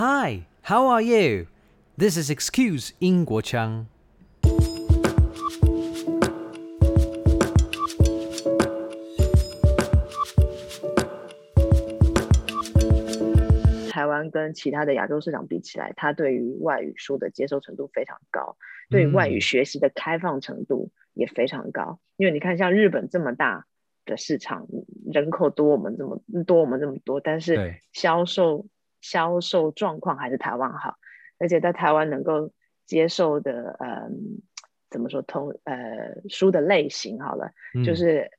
[0.00, 1.48] Hi, how are you?
[1.96, 3.88] This is Excuse 英国腔。
[13.90, 18.56] 台湾跟其他的亚洲市场比起来，它对于外语书的接受程度非常高，
[18.88, 21.98] 对于外语学习的开放程度也非常高。
[22.16, 23.66] 因为你看，像日本这么大
[24.04, 24.68] 的市场，
[25.12, 28.68] 人口多我们这么多我们这么多，但是销售
[29.00, 30.96] 销售状况还是台湾好，
[31.38, 32.52] 而且在台湾能够
[32.86, 34.08] 接受的，呃，
[34.90, 38.30] 怎么说同呃书的类型好了，嗯、就是。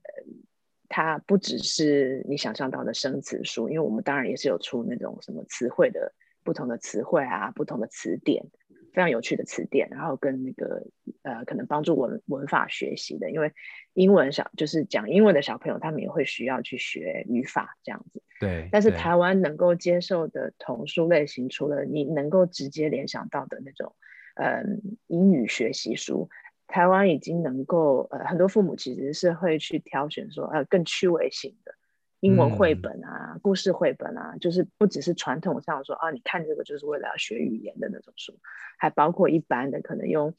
[0.92, 6.12] 它不只是你想象到的生词书，因为我们当然也是有出那种什么词汇的
[6.44, 8.44] 不同的词汇啊，不同的词典，
[8.94, 10.86] 非常有趣的词典，然后跟那个
[11.24, 13.52] 呃，可能帮助文文法学习的，因为
[13.94, 18.22] 英文小就是讲英文的小朋友，他们也会需要去学语法这样子。
[18.40, 18.68] 对。
[18.72, 23.96] 但是台湾能够接受的童书类型，除了你能够直接联想到的那种
[24.36, 24.64] 呃
[25.08, 26.30] 英语学习书。
[26.72, 31.74] 台湾已经能够呃，很多父母其实是会去挑选说呃更趣味性的
[32.22, 38.38] 英文绘本啊、嗯、故事绘本啊，就是不只是传统上说啊，你看这个就是为了要学语言的那种书，
[38.78, 40.34] 还包括一般的可能用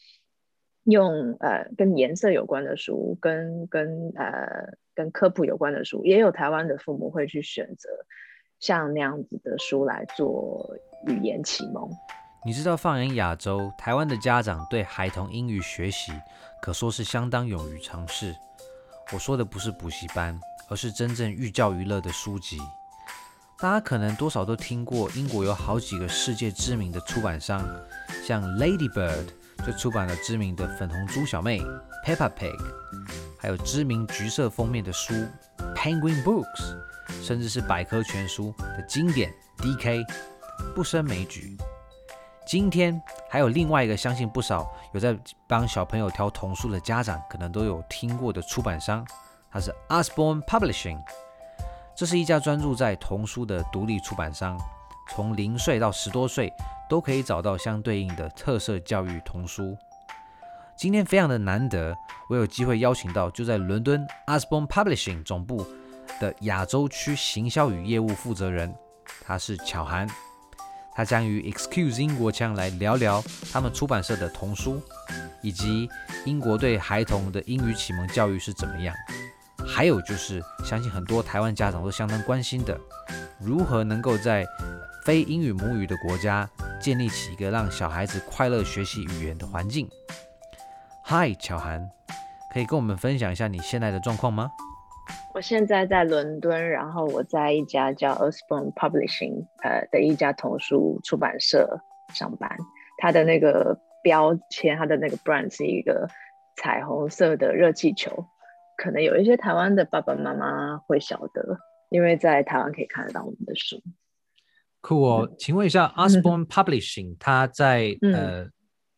[0.84, 7.88] 用呃跟颜色有关的书，跟跟呃跟科普有关的书，也有台湾的父母会去选择
[8.58, 11.90] 像那样子的书来做语言启蒙。
[12.44, 16.12] 你知道，放眼亚洲，台湾的家长对孩童英语学习
[16.62, 18.34] 可说是相当勇于尝试。
[19.12, 22.58] 我说的不是补习班，而是真正寓教于乐的书籍。
[23.58, 27.62] 大家可能多少都听过，英国有好几个世界知名的出版商，
[28.26, 29.26] 像 Ladybird
[29.66, 31.60] 就出版了知名的粉红猪小妹
[32.06, 32.56] Peppa Pig，
[33.38, 35.12] 还有知名橘色封面的书
[35.76, 36.78] Penguin Books，
[37.22, 40.06] 甚至是百科全书的经典 DK，
[40.74, 41.58] 不胜枚举。
[42.46, 45.14] 今天还有另外一个，相信不少有在
[45.46, 49.06] 帮小朋友挑童书的家长可能都有听过的出版商，
[49.50, 51.00] 它是 Usborne Publishing。
[51.94, 54.56] 这是一家专注在童书的独立出版商，
[55.10, 56.52] 从零岁到十多岁
[56.88, 59.76] 都可以找到相对应的特色教育童书。
[60.76, 61.94] 今天非常的难得，
[62.30, 65.66] 我有机会邀请到就在伦敦 Usborne Publishing 总部
[66.18, 68.74] 的亚洲区行销与业务负责人，
[69.26, 70.08] 他是巧涵。
[70.94, 73.22] 他将与 Excuse 英国腔来聊聊
[73.52, 74.82] 他们出版社的童书，
[75.42, 75.88] 以及
[76.24, 78.94] 英国对孩童的英语启蒙教育是怎么样。
[79.66, 82.78] 还有就是，相信很多台湾家长都相当关心的，
[83.40, 84.44] 如何能够在
[85.04, 86.48] 非英语母语的国家
[86.80, 89.88] 建立起一个让小孩子快乐学习语言的环境。
[91.04, 91.88] Hi，巧涵，
[92.52, 94.50] 可以跟我们分享一下你现在的状况吗？
[95.32, 101.80] 我现在在伦敦，然后我在一家叫 Earthborn Publishing 呃的一家童书出版社
[102.12, 102.50] 上班。
[102.98, 106.08] 它的那个标签，它的那个 brand 是一个
[106.56, 108.26] 彩虹色的热气球，
[108.80, 111.58] 可能有一些台湾的爸爸妈妈会晓得，
[111.90, 113.82] 因为在台湾可以看得到我们的书。
[114.80, 118.50] 酷哦，嗯、请问一下，Osborne Publishing，它在、嗯、呃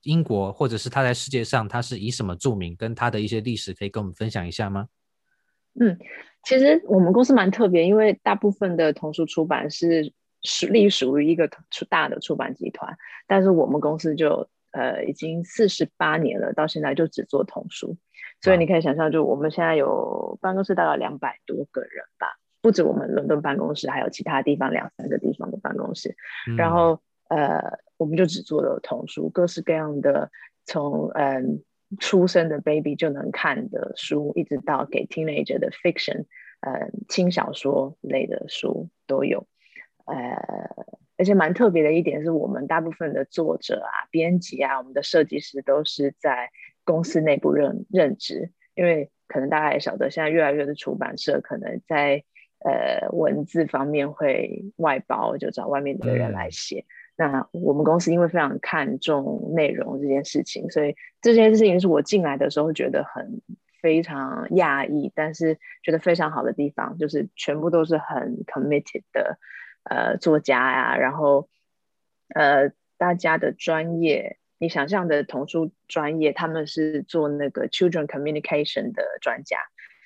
[0.02, 2.76] 英国或者是它在世界上，它是以什么著名？
[2.76, 4.86] 跟它的一些历史可以跟我们分享一下吗？
[5.80, 5.98] 嗯，
[6.44, 10.12] 其实我们公司蛮特别，因为大部分的童书出版是
[10.44, 17.96] 属隶属于一个出大的出版集团，但是我们公司就呃已经四十八年了，到现在就只做童书，
[18.42, 22.26] 所以你可以想象，就我们现在有办公室大概两百多个人吧，
[22.60, 26.14] 不止我们伦敦办公室，还有其他地方两三个地方的办公室，
[26.50, 30.30] 嗯、然后呃我们就只做了童书，各式各样的，
[30.66, 31.34] 从嗯。
[31.34, 31.42] 呃
[32.00, 36.24] 出生的 baby 就能看的书，一直到给 teenager 的 fiction，
[36.60, 39.46] 呃，轻小说类的书都有，
[40.06, 40.16] 呃，
[41.18, 46.50] 而且蛮特别的一点是我们大部分的作者啊、编辑啊、我们的设计师都是在
[46.84, 52.24] 公司内部任任职，因为可能大家也晓得，现在越来越多的出版社可能在
[52.60, 56.80] 呃文字方面会外包，就找外面的人来写。
[56.80, 63.42] 嗯那我们公司因为非常看重内容这件事情，所以这件事情是我进来的时候觉得很
[63.82, 69.38] 非常讶异，但是觉得非常好的地方，就是全部都是很 committed 的
[69.84, 71.50] 呃作家呀，然后
[72.34, 79.58] 呃大家的专业，你想象的童书专业，他们是做那个 children communication 的专家，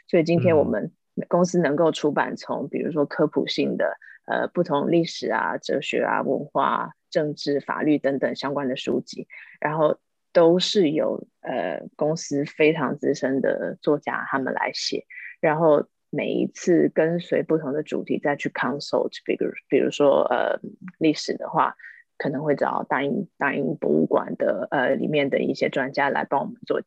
[0.08, 0.91] 所以今天我们
[1.29, 3.99] 公司能够出版从比如说科普性的。
[4.29, 9.29] 呃，不同历史啊、哲学啊、文化、政治、法律等等相关的书籍，
[9.61, 10.00] 然后
[10.32, 15.06] 都是由呃公司非常资深的作家他们来写，
[15.41, 20.58] 然后每一次跟随不同的主题再去 consult，比如比如说呃
[20.99, 21.76] 历史的话，
[22.19, 26.81] 可能会找大英大英博物馆的呃里面的一些专家来帮我们做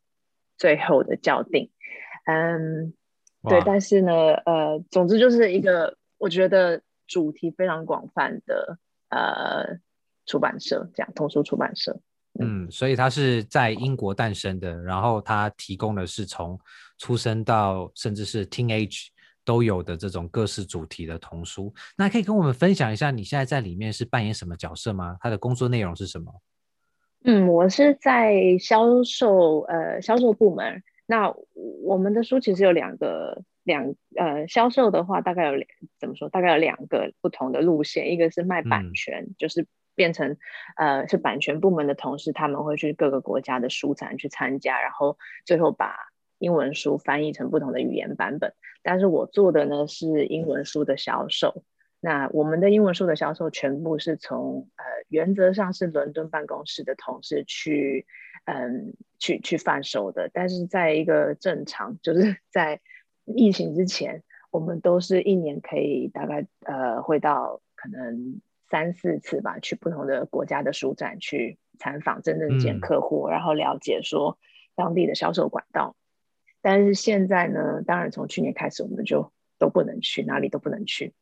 [0.58, 1.70] 最后的校订。
[2.26, 2.94] 嗯，
[3.44, 8.78] 对，但是呢，呃，总之就是一个我觉得主题非常广泛的
[9.10, 9.80] 呃
[10.26, 12.00] 出版社，这样童书出版社。
[12.40, 16.58] 嗯，所以它是在英国诞生的，然后它提供的是从
[16.98, 19.08] 出生到甚至是 teenage
[19.50, 21.74] 都有的这种各式主题的童书。
[21.98, 25.18] 那可以跟我们分享一下，你现在在里面是扮演什么角色吗？
[25.20, 26.32] 他的工作内容是什么？
[27.24, 30.84] 嗯，我是在销售，呃，销售部门。
[31.08, 31.34] 那
[31.84, 35.68] 我们的书其实有两个两呃，销售的话大概有两
[36.00, 36.30] 怎么说？
[36.30, 39.66] 大概有两个不同的路线，一个是卖版权，嗯、就是。
[39.96, 40.38] 变成
[40.78, 45.94] 呃是版权部门的同事，他们会去各个国家的书展去参加，然后最后把
[46.40, 48.54] 英文书翻译成不同的语言版本。
[48.82, 51.64] 但是我做的呢是英文书的销售。
[52.00, 58.08] 那我们的英文书的销售全部是从呃原则上是伦敦办公室的同事去
[58.46, 60.30] 嗯去去贩售的。
[60.34, 62.82] 但是在一个正常就是 在
[63.26, 68.42] 疫情之前，我们都是一年可以大概呃会到可能。
[68.72, 74.38] 三四次吧，去不同的国家的书展去参访，真正见客户，嗯，然后了解说
[74.76, 75.96] 当地的销售管道。
[76.62, 81.14] 但是现在呢，当然从去年开始，我们就都不能去，哪里都不能去，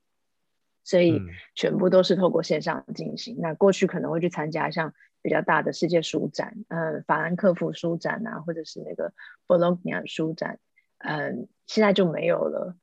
[0.83, 1.21] 所以
[1.55, 3.35] 全部都是透过线上进行。
[3.37, 9.13] 嗯，那过去可能会去参加像比较大的世界书展，嗯，法兰克福书展啊，或者是那个
[9.45, 10.59] 博洛尼亚书展，
[10.99, 12.75] 嗯，现在就没有了。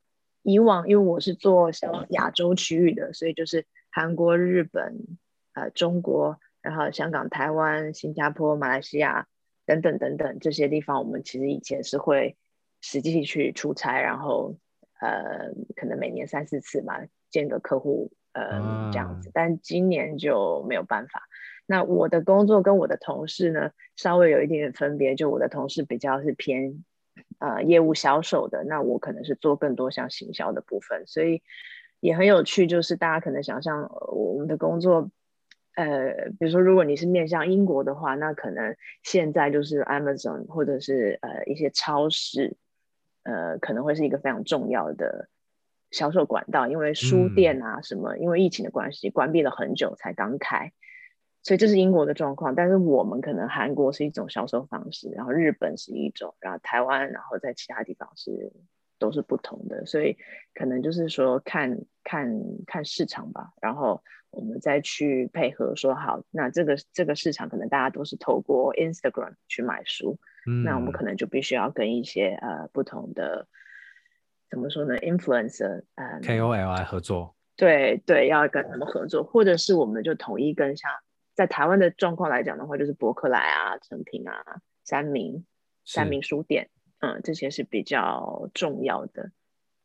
[0.43, 3.67] 以往因为我是做像亚洲区域的，所以就是。
[3.97, 4.99] 韩国、日本、
[5.53, 9.29] 呃、中国，然后香港、台湾、新加坡、马来西亚
[9.67, 12.37] 等等等等这些地方，我们其实以前是会
[12.85, 14.55] 实际去出差，然后
[15.01, 17.01] 呃，可能每年三四次嘛，
[17.31, 19.31] 见个客户，呃，这样子。
[19.33, 21.23] 但今年就没有办法。
[21.67, 26.85] 那我的工作跟我的同事呢，稍微有一点点分别，就我的同事比较是偏
[27.39, 31.43] 呃业务销售的，那我可能是做更多像行销的部分，所以。
[32.01, 35.11] 也很有趣，就是大家可能想象我们的工作，
[35.75, 42.59] 呃，比如说如果你是面向英国的话，那可能现在就是 Amazon 或者是呃一些超市，
[43.25, 45.29] 呃，可能会是一个非常重要的
[45.91, 50.73] 销售管道，因为书店啊什么，因为疫情的关系关闭了很久才刚开，
[51.43, 52.55] 所以这是英国的状况。
[52.55, 58.53] 但是我们可能韩国是一种销售方式，然后日本是一种，然后台湾，然后在其他地方是。
[59.05, 60.17] 都是不同的，所以
[60.55, 62.27] 可能就是说看看
[62.67, 73.47] 看市场吧，然后我们再去配合说好，那这个这个市场可能大家都是透过 Instagram 去买书，嗯，那我们可能就必须要跟一些呃不同的
[74.49, 80.91] 怎么说呢，influencer 呃 KOL 来合作，对对，要跟他们合作，或者是我们就统一跟像
[81.35, 85.45] 在台湾的状况来讲的话，就是博客来啊、诚品啊、三明、
[85.85, 86.71] 三明书店。
[87.05, 89.31] 嗯，这些是比较重要的，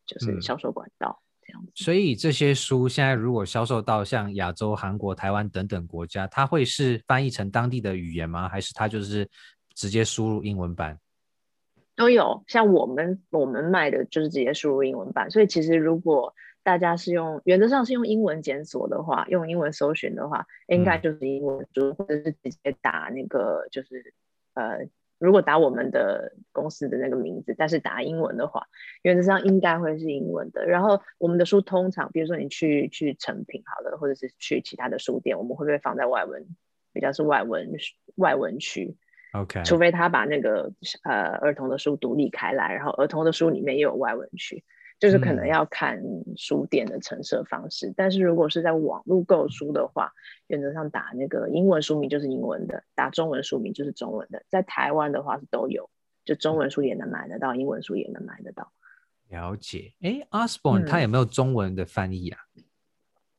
[0.06, 1.72] 就是销售管道这样子。
[1.76, 8.48] 所以这些书现在如果销售到像亚洲、韩国、台湾等等国家，它会是翻译成当地的语言吗？
[8.48, 9.30] 还是它就是
[9.74, 10.98] 直接输入英文版？
[11.98, 12.42] 都有。
[12.48, 15.30] 像我们我们卖的就是直接输入英文版。
[15.30, 16.34] 所以其实如果
[16.64, 24.14] 大家是用原则上是用英文检索的话，用英文搜寻的话，应该就是英文书，或者是直接打那个就是
[24.54, 24.88] 呃。
[25.20, 28.66] 如果打我们的公司的那个名字，但是打英文的话，
[29.02, 30.66] 原则上应该会是英文的。
[30.66, 36.48] 然后我们的书通常，比如说你去去成品好了，或者是去其他的书店，我们会不会放在外文，
[36.94, 37.70] 比较是外文
[38.16, 38.96] 外文区
[39.34, 40.72] ？OK，除非他把那个
[41.04, 44.64] 呃儿童的书独立开来，然后儿童的书里面也有外文区。
[45.00, 46.04] 就是可能要看
[46.36, 50.12] 书店的陈设方式，嗯，但是如果是在网络购书的话，
[50.48, 54.44] 原则上打那个英文书名就是英文的，打中文书名就是中文的。
[54.50, 55.90] 在台湾的话是都有，
[56.26, 58.74] 就中文书也能买得到，英文书也能买得到。
[59.30, 62.40] 了解，哎，Osborne 他有没有中文的翻译啊？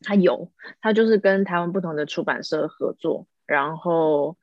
[0.01, 0.51] 他有，
[0.81, 4.39] 他就是跟台湾不同的出版社合作，然后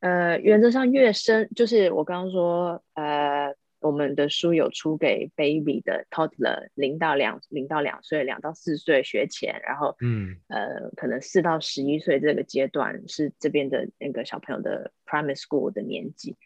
[0.00, 3.54] 呃，原则上越深，就是我刚刚说呃。
[3.82, 16.36] 我们的书有出给 baby 的 toddler 零到两零到两岁，两到四岁学前，然后嗯呃可能四到十一岁这个阶段是这边的那个小朋友的 primary school 的年纪。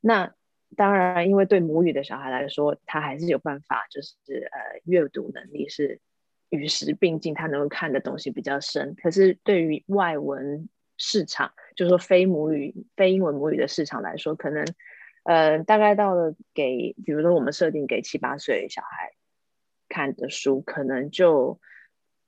[0.00, 0.32] 那
[0.76, 4.16] 当然，因为对母语的小孩来说，他还是有办法，就是
[4.52, 6.00] 呃阅读能力是
[6.50, 8.94] 与时并进，他能够看的东西比较深。
[9.02, 14.64] 可是对于外文市场，就是说非母语、非英文母语的市场来说，可能。
[15.26, 19.12] 呃，大概到了给，比如说我们设定给七八岁小孩
[19.88, 21.58] 看的书，可能就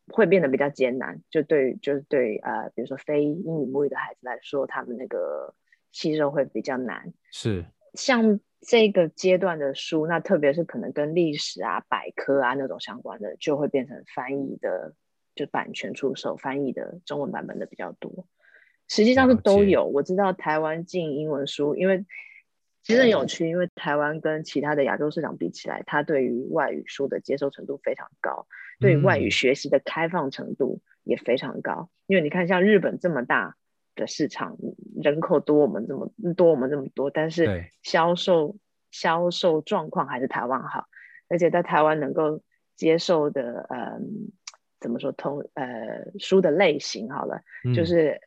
[0.08, 1.22] 会变得比较艰难。
[1.30, 5.54] 就对，就是对呃，比如说非英语母语的孩子来说，他们那个
[5.92, 7.12] 吸收会比较难。
[7.30, 7.64] 是
[7.94, 14.92] 像这个阶段的书，那特别是可能跟历史啊、百科啊那种相关的，就会变成翻译的，
[15.36, 18.26] 就版权出售翻译的中文版本的比较多。
[18.88, 19.84] 实际上是都有。
[19.84, 22.04] 我知道台湾进英文书，因为
[22.82, 28.46] 其实很有趣，因为台湾跟其他的亚洲市场比起来，它对于外语书的接受程度非常高，
[28.80, 31.90] 对于外语学习的开放程度也非常高。
[32.06, 33.56] 因为你看，像日本这么大
[33.94, 34.56] 的市场，
[35.02, 38.56] 人口多我们这么多我们这么多，但是销售
[38.90, 40.86] 销售状况还是台湾好，
[41.28, 42.40] 而且在台湾能够
[42.74, 44.30] 接受的，嗯，
[44.80, 47.42] 怎么说通呃书的类型好了，
[47.74, 48.18] 就是。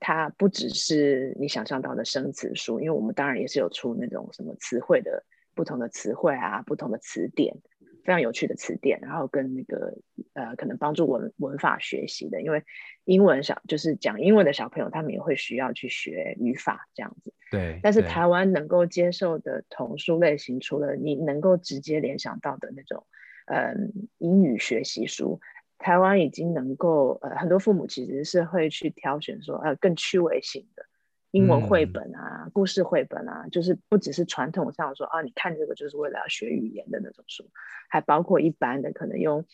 [0.00, 5.22] 它不只是你想象到的生词书，因为我们当然也是有出那种什么词汇的
[5.54, 7.54] 不同的词汇啊，不同的词典，
[8.02, 9.94] 非常有趣的词典，然后跟那个
[10.32, 12.64] 呃，可能帮助文文法学习的，因为
[13.04, 17.34] 英文小就是讲英文的小朋友，他们也会需要去学语法这样子。
[17.50, 17.78] 对。
[17.82, 23.06] 但是台湾能够接受的童书类型，除了你能够直接联想到的那种
[23.46, 25.40] 嗯英语学习书。
[25.80, 30.84] 台湾已经能够呃，很多父母其实是会去挑选说呃更趣味性的
[31.30, 37.48] 英文绘本啊、嗯、故事绘本啊，就是不只是传统上说啊，你看这个就是为了要学语言的那种书，
[37.88, 39.46] 还包括一般的可能用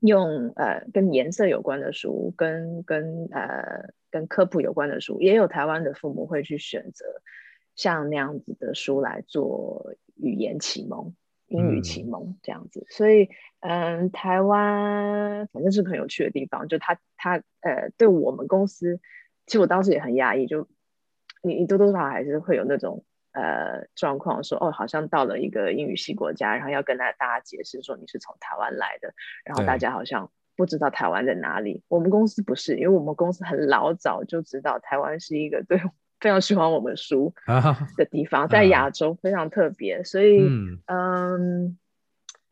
[0.00, 7.04] 用呃跟颜色有关的书，跟跟呃跟科普有关的书，也有台湾的父母会去选择
[7.76, 11.14] 像那样子的书来做语言启蒙。
[11.48, 13.28] 英语启蒙这样子，嗯、所以
[13.60, 16.66] 嗯，台湾反正是很有趣的地方。
[16.68, 19.00] 就他他呃，对我们公司，
[19.46, 20.68] 其实我当时也很讶异，就
[21.42, 31.82] 你你多多少少还是会有那种呃状况，说哦，好像到了一个英语系国家，然后要跟大家解释说你是从台湾来的，然后大家好像不知道台湾在哪里。
[31.88, 35.80] 我们公司不是，因为我们公司很老早就知道台湾是一个对。
[36.26, 37.32] 非常喜欢我们书
[37.96, 41.78] 的地方，啊、在亚洲非常特别，啊、所以嗯，嗯，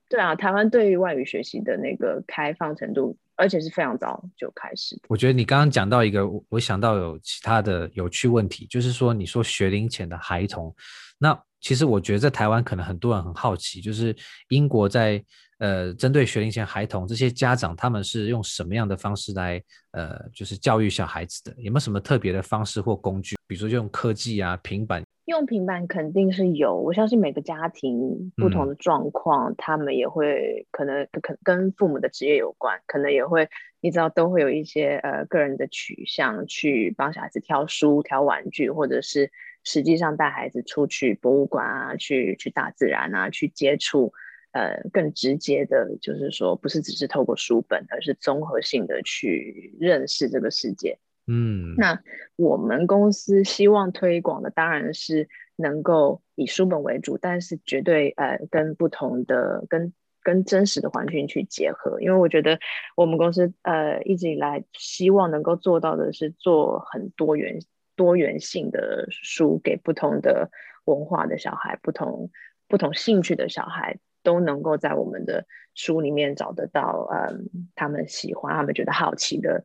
[0.09, 4.97] 对啊，台湾对于外语学习的那个开放程度，而且是非常早就开始。
[5.09, 10.73] 我觉得你刚刚讲到一个，我想到有其他的有趣问题，就是说你说学龄前的孩童，
[11.19, 14.15] 那其实我觉得在台湾可能很多人很好奇，就是
[14.51, 15.21] 英国在。
[15.59, 21.55] 呃，针对学龄前孩童，这些家长他们是用什么样的方式来呃，就是教育小孩子的？
[21.59, 23.37] 有没有什么特别的方式或工具？
[23.47, 25.03] 比如说用科技啊，平板。
[25.27, 33.49] 用平板肯定是有，我相信每个家庭不同的状况，嗯、他们也会可能可跟父母的职业有关，可能也会
[33.81, 39.31] 你知道都会有一些呃个人的取向去帮小孩子挑书、挑玩具，或者是
[39.63, 44.13] 实际上带孩子出去博物馆啊，去去大自然啊，去接触。
[44.55, 50.97] 呃，更直接的，就是说，不是只是透过书本，而是综合性的去认识这个世界。
[51.27, 52.01] 嗯，那
[52.37, 59.93] 我们公司希望推广的当然是能够以书本为主，但是绝对呃跟不同的、跟
[60.23, 62.01] 跟真实的环境去结合。
[62.01, 62.61] 因为我觉得
[62.95, 67.59] 我们公司呃一直以来希望能够做到的是做很多元、
[67.97, 70.49] 多元性的书，给不同的
[70.85, 72.31] 文化的小孩、不同
[72.69, 73.99] 不同兴趣的小孩。
[74.25, 79.65] 都能够在我们的书里面找得到，嗯，他们喜欢、他们觉得好奇的，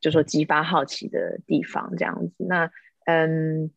[0.00, 2.44] 就说激发好奇的地方这样子。
[2.44, 2.70] 那，
[3.06, 3.70] 嗯，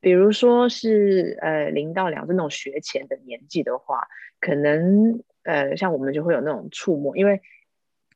[0.00, 4.06] 比如说是呃零到两这种学前的年纪的话，
[4.40, 7.40] 可能呃像我们就会有那种触摸，因为。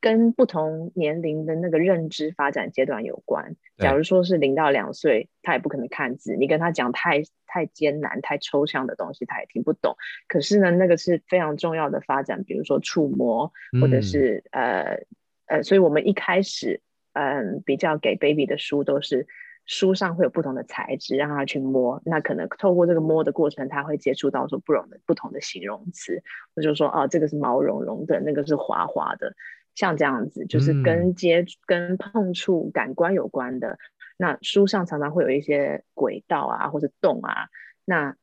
[0.00, 3.54] 跟不同年龄的那个认知发展阶段有关。
[3.76, 9.96] 假如说是零到两岁，他也不可能看字，你跟他讲太太艰难、太抽象的东西，他也听不懂。
[10.26, 16.80] 可是呢，那个是非常重要的发展，比如说触摸，或者是、嗯、呃呃，所以我们一开始
[17.12, 19.26] 嗯、呃、比较给 baby 的书都是
[19.66, 22.00] 书上会有不同的材质，让他去摸。
[22.06, 26.22] 那可能透过这个摸的过程，他会接触到说不同的不同的形容词，
[26.54, 29.34] 我就说哦，这个是毛茸茸的，那个是滑滑的。
[29.74, 33.78] 像这样子，就是跟接、嗯、跟碰触感官有关的。
[34.16, 37.48] 那书上常常会有一些轨道啊，或者洞啊。
[37.84, 38.16] 那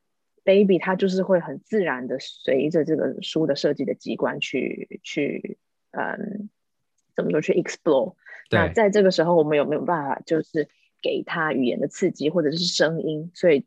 [0.44, 5.58] baby 他就是会很自然的随着这个书的设计的机关去去，
[5.92, 6.50] 嗯，
[7.16, 8.14] 怎么说去 explore。
[8.52, 10.68] 那在这个时候，我们有没有办法就是
[11.02, 13.32] 给他语言的刺激，或者是声音？
[13.34, 13.66] 所以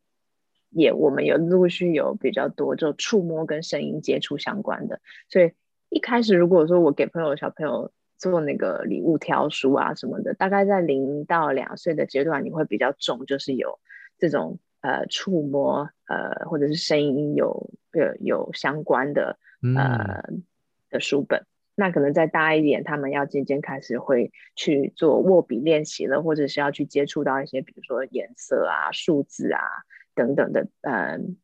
[0.70, 5.50] 也我们有陆续有比较多就触摸跟声音接触相关的，所以。
[5.90, 13.78] 一开始，如果说我给朋友小朋友做那个礼物挑书啊什么的，大概在零到两岁的阶段，你会比较重，就是有
[14.16, 19.38] 这种呃触摸呃或者是声音有有有相关的
[19.76, 20.23] 呃
[20.90, 21.44] 的书本。
[21.75, 29.62] 那可能再大一点，他们要渐渐开始会去做握笔练习了，或者是要去接触到一些，比如说颜色啊、数字啊
[30.14, 31.38] 等等的，嗯，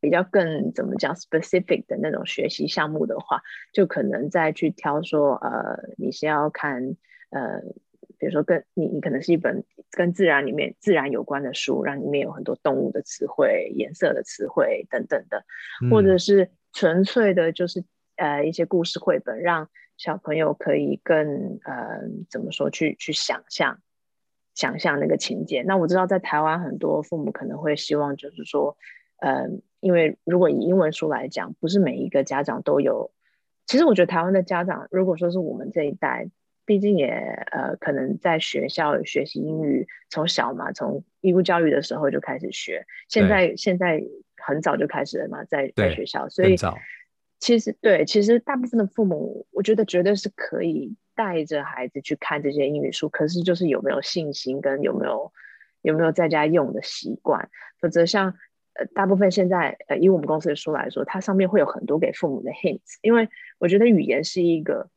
[0.00, 6.96] 比较更怎么讲 specific 的那种学习项目的话，就可能再去挑说，呃，你是要看，
[7.30, 7.60] 呃，
[8.18, 15.44] 比如说跟你，你可能是一本跟自然里面自然有关的书，让里面有很多动物的词汇、颜色的词汇等等的，
[15.90, 17.84] 或者是纯粹的，就是。
[18.20, 23.78] 呃，一些故事绘本，让小朋友可以更呃，怎么说，去去想象，
[24.56, 25.62] 想象那个情节。
[25.62, 28.76] 那我知道在台湾很多父母可能会希望，就是说，
[29.18, 29.46] 呃，
[29.80, 33.10] 因为如果以英文书来讲，不是每一个家长都有。
[33.66, 36.28] 其实我觉得台湾的家长，如果说是我们这一代，
[36.64, 42.86] 毕竟也呃，可能在学校学习英语，从小嘛，从义务教育的时候就开始学。
[43.08, 44.02] 现在现在
[44.36, 46.56] 很早就开始了嘛，在在学校，所以。
[47.40, 55.32] 其实对，其实大部分的父母，我觉得绝对是可以带着孩子去看这些英语书，可是就是有没有信心跟有没有
[55.82, 57.48] 有没有在家用的习惯。
[57.80, 58.34] 否则像
[58.78, 64.88] 呃大部分现在呃以我们公司的书来说，它上面会有很多给父母的 hints，因为我觉得语言是一个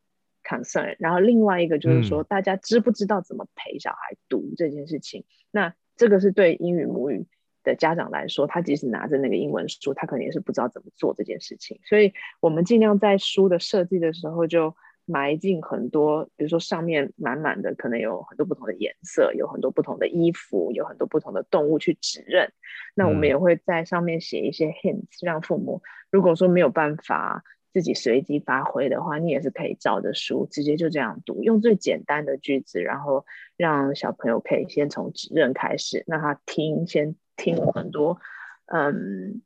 [0.43, 7.25] concern，然后另外一个就是说大家知不知道怎么陪小孩读这件事情，嗯、那这个是对英语母语
[7.63, 11.79] 的家长来说，他即使拿着那个英文书，他可能也是不知道怎么做这件事情。
[11.85, 22.51] 所以，我们尽量在书的设计的时候，就埋进很多，比如说上面满满的，可能有很多不同的颜色，有很多不同的衣服，有很多不同的动物去指认。
[22.95, 25.81] 那我们也会在上面写一些 hints，让父母
[26.11, 27.43] 如果说没有办法
[27.73, 33.25] 自己随机发挥的话，你也是可以照着书直接就这样读，用最简单的句子，然后
[33.57, 37.15] 让小朋友可以先从指认开始，让他听先。
[37.37, 38.19] 听很多，
[38.67, 39.41] 嗯，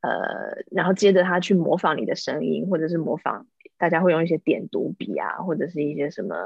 [0.00, 3.46] 呃，然后接着他去模仿你的声音，或者是模仿
[3.78, 6.36] 大家会用一些点读笔啊，或者是一些什么，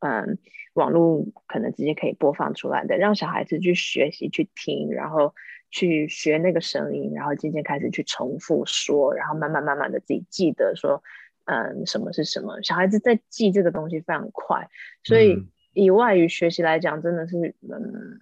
[0.00, 0.38] 嗯，
[0.74, 5.34] 网络可能直接可以播放出来的，让小孩子去学习去听，然后
[5.70, 11.02] 去学那个声音，然后渐渐开始去重复说，然后慢慢慢慢的自己记得说，
[11.46, 14.68] 嗯，什么是什么，小孩子在记这个东西非常快，
[15.02, 15.36] 所以
[15.72, 18.20] 以外语学习来讲，真的是，嗯。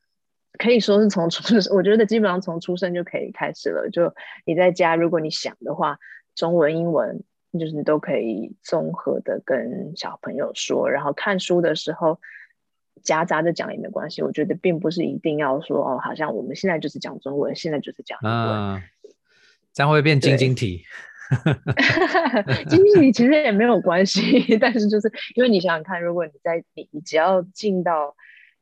[0.58, 3.88] 可以说是从出生， 我觉得基本上从出生就可以开始了。
[3.90, 5.98] 就你在家，如果你想的话，
[6.36, 7.24] 中文、英文，
[7.58, 10.90] 就是你都可以综合的跟小朋友说。
[10.90, 12.20] 然后看书的时候，
[13.02, 14.22] 夹杂着讲也没关系。
[14.22, 18.82] 我觉得并不是一定要说哦，好像我们现在就是讲中文，现在就是讲英文，啊、
[19.72, 20.84] 这样会变晶晶体。
[22.68, 28.14] 晶晶体其实也没有关系， 但是就是因为你想想看，如果你在你你只要进到。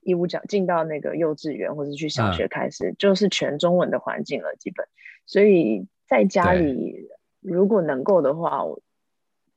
[0.03, 4.87] 义务教进到那个幼稚园或者去小学开始，嗯、就是全中文的环境了，基本。
[5.26, 7.07] 所以在家里，
[7.40, 8.64] 如果能够的话，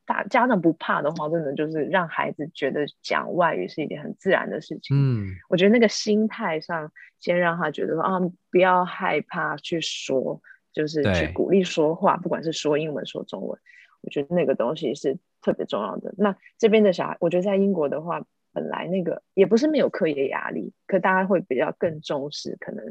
[0.06, 4.96] 大家长不怕的话，真的就是让孩子觉得讲外语是一件很自然的事情。
[4.98, 8.19] 嗯，我觉得那个心态上，先让他觉得说啊，
[8.52, 10.41] 不要害怕去说，
[10.72, 13.60] 就是去鼓励说话，不管是说英文说中文，
[14.02, 16.13] 我觉得那个东西是特别重要的。
[16.17, 18.26] 那这边的小孩，我觉得在英国的话。
[18.56, 22.86] 本来那个也不是没有课业压力，可大家会比较更重视可能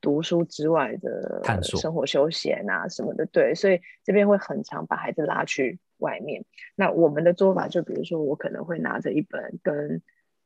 [0.00, 3.26] 读书之外的探索生活休闲啊什么的。
[3.26, 6.44] 对，所以这边会很常把孩子拉去外面。
[6.74, 10.02] 那我们的做法就比如说，我可能会拿着一本跟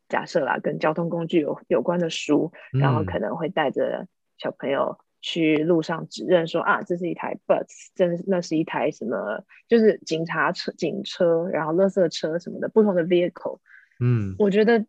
[0.08, 4.06] 假设啦，跟交通工具有有关的书，然后可能会带着
[4.38, 13.58] 小朋友去路上指认说、嗯、啊，这是一台 bus，这那是一台什么，就是警察车、警车，然后垃圾车什么的不同的 vehicle。
[14.00, 14.84] 嗯，我觉得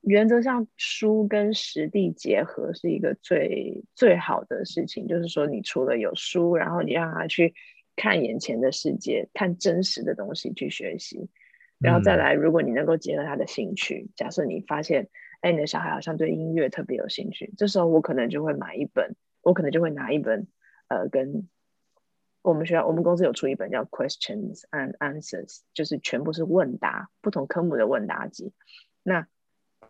[0.00, 5.06] 原则上书跟实地结合是一个最最好的事情。
[5.06, 7.54] 就是说，你除了有书，然后你让他去
[7.96, 11.28] 看眼前的世界，看真实的东西去学习，
[11.78, 15.08] 然后再来，如果你能够结合他的兴趣，嗯、假设你发现，
[15.40, 20.46] 哎，你的小孩好像对音乐特别有兴趣，这时候我可能就会买一本，我可能就会拿一本，
[20.88, 21.48] 呃，跟
[22.42, 28.54] 我们学校我们公司有出一本叫 Questions and Answers，就是全部是问答，不同科目的问答集。
[29.02, 29.26] 那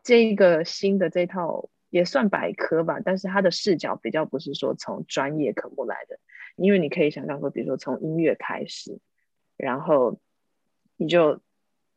[0.02, 6.18] 这个新的这套也算百科吧，但是它的视角比较不是说从专业科目来的，
[6.56, 8.98] 因为你可以想象说，比如说从音乐开始，
[9.56, 10.18] 然后
[10.96, 11.40] 你就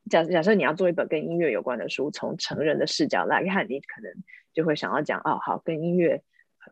[0.10, 4.12] 假假设你要做一本跟音乐有关的书，从成人的视角来看，你可能
[4.54, 6.24] 就会想要讲哦，好，跟音乐。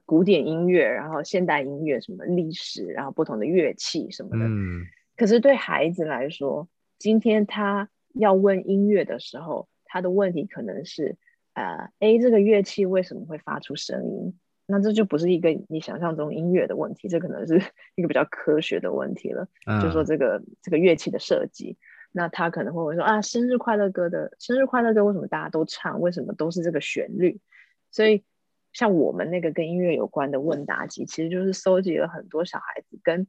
[0.06, 4.46] 古典音乐，然后现代音乐，什么历史，然后不同的乐器什么的。
[4.46, 4.86] 嗯。
[5.18, 11.18] 可是对孩子来说，今天他要问音乐的时候，他的问题可能是，
[11.54, 14.40] 呃，A 这个乐器为什么会发出声音？
[14.66, 17.62] 那这就不是一个你想象中音乐的问题，这可能是
[17.96, 19.50] 一个比较科学的问题了。
[19.68, 19.82] 嗯。
[19.82, 21.78] 就说这个这个乐器的设计。
[22.14, 26.00] 那他可能会说啊，生日快乐歌的生日快乐歌为什么大家都唱？
[26.00, 27.42] 为什么都是这个旋律？
[27.90, 28.24] 所以
[28.72, 33.28] 像我们那个跟音乐有关的问答集，其实就是搜集了很多小孩子跟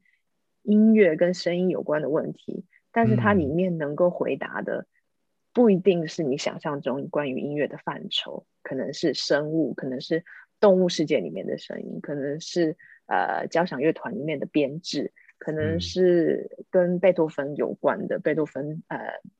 [0.62, 4.86] 音乐跟声音有关的问题，但是它里面能够回答的
[5.52, 10.24] 不一定是你想象中关于音乐的范畴，可能是生物，可能是
[10.60, 15.12] 动物世界里面的声音，可能是呃交响乐团里面的编制。
[15.44, 18.96] 可能是跟贝多芬有关的，贝多芬呃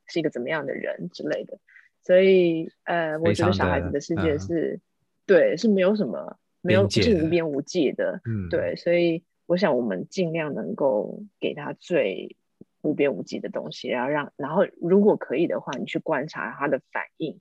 [0.08, 1.60] 是一个怎么样的人之类的，
[2.02, 4.80] 所以呃，我觉得小孩子的世界是，嗯、
[5.26, 12.36] 对，是没有什么没有是无边无际的，嗯，对，所以我想我们尽量能够给他最
[12.82, 17.40] 无边无际的东西，然后让然后如果可以的话，你去观察他的反应，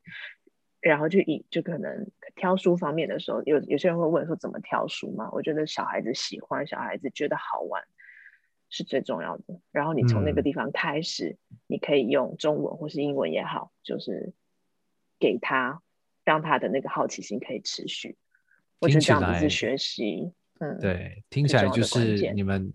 [0.80, 5.30] 然后就以就可能挑书方面的时候，有有些人会问说怎么挑书嘛？
[5.32, 7.84] 我觉得小孩子喜欢，小孩子觉得好玩。
[8.74, 9.44] 是最重要的。
[9.74, 14.32] 然后你从那个地方开始，嗯、你可以用中文或是英文也好，就是
[15.20, 15.82] 给他，
[16.24, 18.16] 让他的那个好奇心可以持续。
[18.80, 22.74] 我觉得这样子是学习，嗯，对，听起来就是你们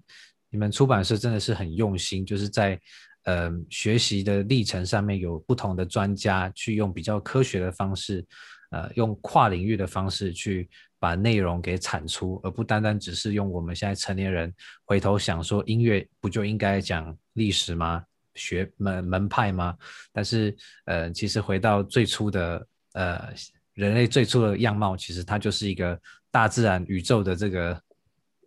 [0.50, 2.80] 你们出版社真的是很用心，就是在
[3.24, 8.24] 呃学习的历程上面有不同的专家去用比较科学的方式，
[8.70, 10.68] 呃，用跨领域的方式去。
[10.98, 14.52] 把内容给产出，而不单单只是用我们现在成年人
[14.86, 18.02] 回头想说，音乐不就应该讲历史吗？
[18.34, 19.76] 学门门派吗？
[20.10, 20.56] 但是，
[20.86, 23.28] 呃，其实回到最初的，呃，
[23.74, 27.78] 人类最初的样貌，其实它就是一个大自然宇宙的这个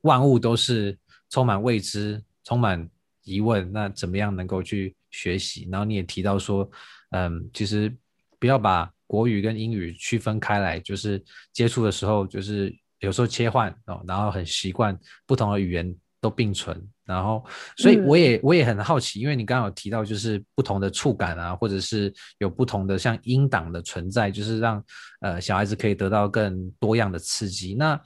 [0.01, 0.97] 万物都是
[1.29, 2.89] 充满未知、充满
[3.23, 3.71] 疑问。
[3.71, 5.67] 那怎么样能够去学习？
[5.71, 6.69] 然后你也提到说，
[7.11, 7.95] 嗯、呃，其实
[8.39, 8.91] 不要把。
[9.09, 11.19] 国语跟英语区分开来，就是
[11.51, 17.43] 接触的时候，就是有时候切换哦，然后很习惯不同的语言都并存，然后，
[17.75, 24.85] 所以我也、嗯、我也很好奇，因为你刚刚有提到，就是不同的触感啊，或者是有不同的像音档的存在，就是让
[25.21, 27.73] 呃小孩子可以得到更多样的刺激。
[27.73, 27.99] 那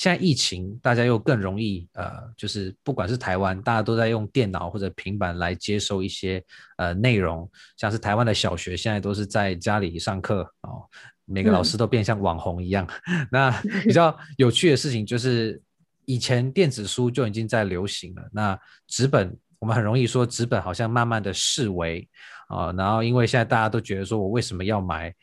[0.00, 6.42] 现在疫情，大家又更容易，呃，就是不管是台湾，大家都在用电脑或者平板来接收一些
[6.78, 10.88] 呃内容，像是台湾的小学现在都是在家里上课哦，
[11.26, 12.88] 每个老师都变像网红一样。
[13.30, 13.50] 那
[13.84, 15.60] 比较有趣的事情就是，
[16.06, 22.08] 以前电子书就已经在流行了，那纸本我们很容易说纸本好像慢慢的式微
[22.48, 25.14] 啊、哦，然后因为现在大家都觉得说我为什么要买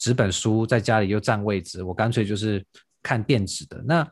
[0.00, 2.60] 纸本书，在家里又占位置，我干脆就是。
[3.06, 4.10] 看电子的，那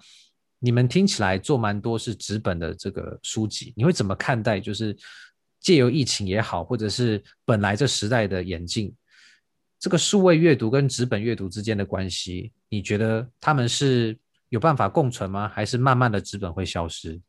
[0.61, 4.61] 你们听起来做蛮多是纸本的这个书籍，你会怎么看待？
[4.61, 4.97] 就是
[5.59, 8.95] 借由疫情也好，或者是本来这时代的演进，
[9.81, 14.17] 这个数位阅读跟纸本阅读之间的关系，你觉得他们是
[14.49, 15.49] 有办法共存吗？
[15.49, 17.21] 还是慢慢的纸本会消失？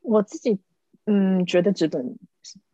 [0.00, 0.58] 我自己
[1.06, 2.18] 嗯，觉得纸本。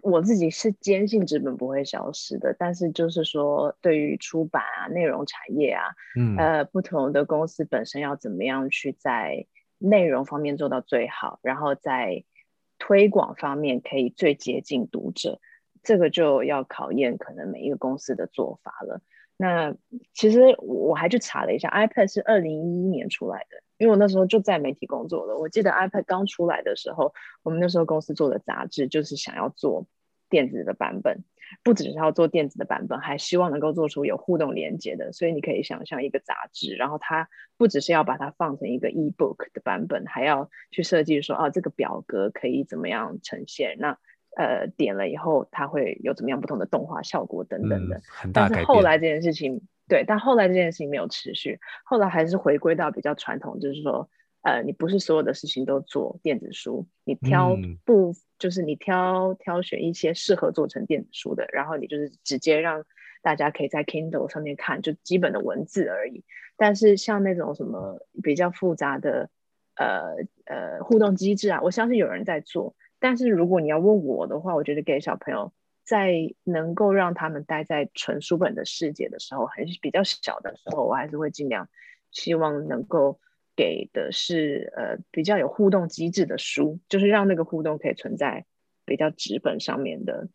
[0.02, 5.85] 我自己是坚信纸本不会消失的，但是就是说，对于出版啊、内容产业啊，
[6.18, 9.46] 嗯，呃，不同的公司本身要怎么样去在
[9.78, 12.24] 内容方面做到最好，然后在
[12.78, 15.38] 推广方面可以最接近读者，
[15.83, 19.02] 这个就要考验可能每一个公司的做法了。
[19.42, 19.74] 那
[20.12, 23.57] 其实我还去查了一下，iPad 是二零一一年出来的。
[23.79, 29.87] 因为我那时候就在媒体工作了，我记得 iPad 刚出来的时候，我们那时候公司做的杂志就是想要做
[30.29, 31.24] 电子的版本，
[31.64, 35.11] 不只是要做电子的版本，还希望能够做出有互动连接的。
[35.12, 43.79] 所以你可以想象一个杂志，然后它不只是要把它放成一个 eBook 的版本，还要去设计说，哦，这个表格可以怎么样呈现？
[43.79, 43.96] 那
[44.37, 47.97] 呃，点了以后它会有怎么样不同的动画效果等等的。
[47.97, 48.57] 嗯，很大改变。
[48.57, 49.61] 但是后来这件事情。
[49.88, 54.09] 对，但后来这件事情没有持续，后来还是回归到比较传统，就是说，
[54.43, 62.85] 呃，你不是所有的事情都做电子书，你挑不、嗯、就是你挑挑选一些适合做成电子书的，然后你就是直接让
[63.21, 66.23] 大家可以在 Kindle 上面看，就基本的文字而已。
[66.57, 69.29] 但是像那种什么比较复杂的，
[69.75, 70.14] 呃
[70.45, 72.77] 呃互动机制啊，我相信有人在做。
[73.01, 75.53] 但是如果你要问我的话，我觉得给小朋友。
[75.83, 81.69] 在能够让他们待在纯书本的世界的时候，还是比较小的时候，我还是会尽量
[82.13, 83.19] 希望能够
[83.57, 88.45] 给的是呃比较有互动机制的书，就是让那个互动可以存在
[88.85, 90.29] 比较纸本上面的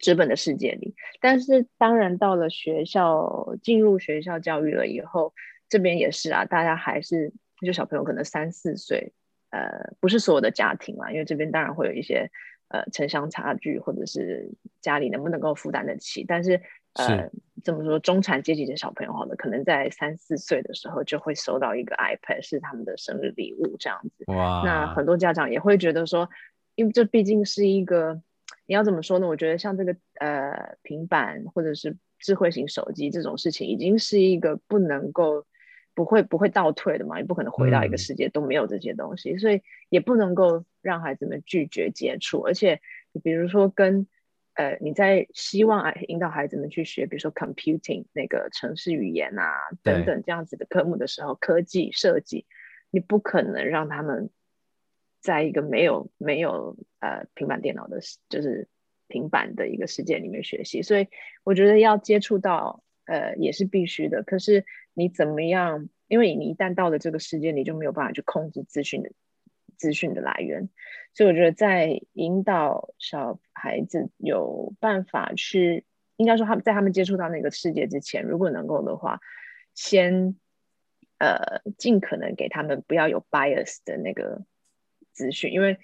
[0.00, 0.94] 纸本的世界里。
[1.20, 5.34] 但是当然到了学校，进入学校教育了以后，
[5.68, 7.30] 这边也是啊，大家还是
[7.60, 9.12] 就小朋友可能三四岁，
[9.50, 12.30] 呃，不是所有的家庭嘛，因为这边当然会有一些。
[12.70, 14.50] 呃，城乡差距，或者是
[14.82, 16.22] 家里能不能够负担得起？
[16.28, 16.60] 但是，
[16.92, 17.30] 呃，
[17.64, 24.24] 怎么说，中产阶级的小朋友，好了，可能在三四岁的时候就会收到一个 iPad，是他们的生日礼物，这样子。
[24.26, 24.60] 哇！
[24.66, 26.28] 那很多家长也会觉得说，
[26.74, 28.20] 因为这毕竟是一个
[28.66, 29.26] 你要怎么说呢？
[29.26, 35.46] 我觉得像这个呃平板或者是智慧型手机这种事情，已经是一个不能够
[35.98, 42.42] 不会不会倒退的嘛，也不可能回到一个世界都没有这些东西，嗯、所以也不能够让孩子们拒绝接触。
[42.42, 42.80] 而且，
[43.24, 44.06] 比如说跟
[44.54, 49.50] 呃你在希望啊引导孩子们去学，比如说 computing 那个城市语言啊
[49.82, 52.46] 等等这样子的科目的时候，科技设计，
[52.92, 54.30] 你不可能让他们。
[55.20, 58.68] 在一个没有没有呃平板电脑的，就是
[59.08, 61.08] 平板的一个世界里面学习，所以
[61.42, 64.22] 我觉得要接触到呃也是必须的。
[64.22, 64.64] 可是
[64.98, 65.88] 你怎么样？
[66.08, 69.10] 因为你一旦到了这个世界，你就没有办法去控制资讯的
[69.76, 70.68] 资讯的来源。
[71.14, 75.84] 所以我觉得在引导小孩子有办法去，
[76.16, 79.20] 应该说他们在他们接触到那个世界之前，如果能够的话，
[79.74, 80.36] 先
[81.18, 84.44] 呃尽可能给他们不要有 bias 的那个。
[85.10, 85.76] 资讯，因为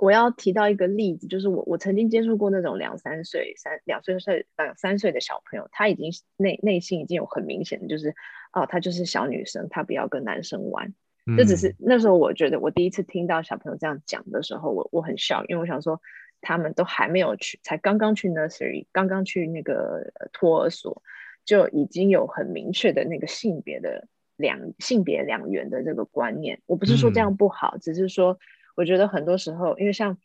[0.00, 8.14] 我要提到一个例子，就是我我曾经接触过那种两三岁、三两岁岁两三岁的小朋友，他已经内内心已经有很明显的，就是
[8.52, 10.94] 哦，他就是小女生，她不要跟男生玩。
[11.36, 16.00] 这只是那时候我觉得，我第一次听到小朋友这样讲的时候，我我很笑，因为我想说，
[16.40, 21.02] 他们都还没有去，才刚刚去 nursery，刚刚去那个托儿所，
[21.44, 24.08] 就已经有很明确的那个性别的。
[24.36, 28.38] 两性别两元的这个观念，我不是说这样不好，嗯、只是说
[28.80, 30.16] 我觉得很多时候，因为像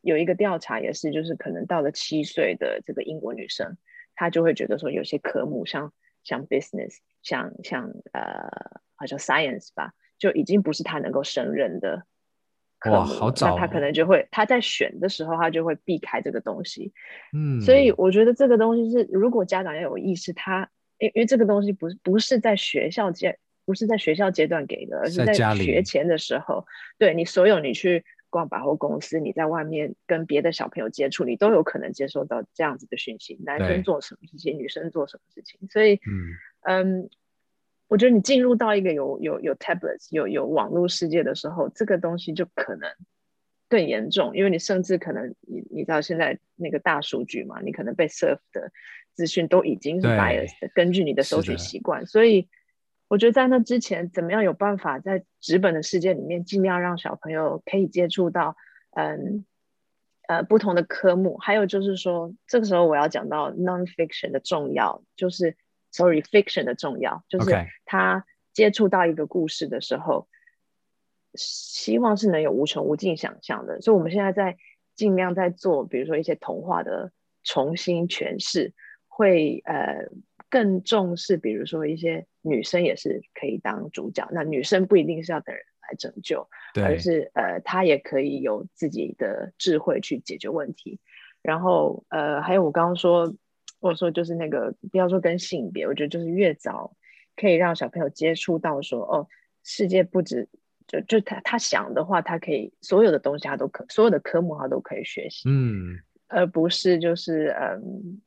[0.00, 3.76] 有一个调查也是，就是可能到了七岁的这个英国女生，
[4.16, 5.92] 她就会觉得说有些科目像
[6.24, 8.50] 像 business，像像呃
[8.96, 12.04] 好像 science 吧，就已经不是她能够胜任的。
[12.90, 13.54] 哇，好早、哦！
[13.54, 16.92] 那她可能就会她在选的时候，她就会避开这个东西。
[17.32, 20.68] 嗯，所以我觉得这个东西是，如果家长要有意识，他
[20.98, 23.38] 因因为这个东西不是不是在学校阶。
[23.70, 26.66] 不是在学校阶段给的，而是在学前的时候。
[26.98, 33.38] 对，你所有你去逛百货公司，你在外面跟别的小朋友接触，你都有可能接收到这样子的讯息。
[33.44, 35.68] 男生做什么事情，女生做什么事情。
[35.68, 37.10] 所以，嗯，嗯，
[37.86, 42.90] 我觉得你进入到一个有有有 tablets 有有网络世界的时候，这个东西就可能
[43.68, 48.72] 更严重，因为你甚至可能你你知道现在那个大数据嘛，你可能被 serve 的
[49.14, 52.48] 资讯都已经是 biased 的，根据你的搜取习惯，所以。
[53.10, 58.54] 我觉得在那之前，怎么样有办法在纸本的世界里面，尽量让小朋友可以接触到，
[58.92, 59.44] 嗯，
[60.28, 61.36] 呃，不同的科目。
[61.38, 65.56] 还有就是说，这个时候我要讲到 nonfiction 的重要，就是
[65.90, 67.50] sorry fiction 的重要，就是
[67.84, 70.28] 他接触到一个故事的时候.
[71.34, 73.80] 希望是能有无穷无尽想象的。
[73.80, 74.56] 所以我们现在在
[74.94, 77.10] 尽量在做，比如说一些童话的
[77.42, 78.72] 重新诠释，
[79.08, 80.08] 会呃。
[80.50, 86.46] 更重视，比如说一些女生也是可以当主角，那女生不一定是要等人来拯救，
[86.82, 90.98] 而是呃，她也可以有自己的智慧去解决问题。
[91.40, 93.32] 然后呃，还有我刚刚说，
[93.78, 96.96] 我说就是那个不要说跟性别，我觉得就是越早
[97.36, 99.28] 可以让小朋友接触到说哦，
[99.62, 100.48] 世界不止
[100.88, 108.20] 就就他他想的话，他可以所有的东西他都可所有的科目他都可以学习，嗯，而不是就是嗯。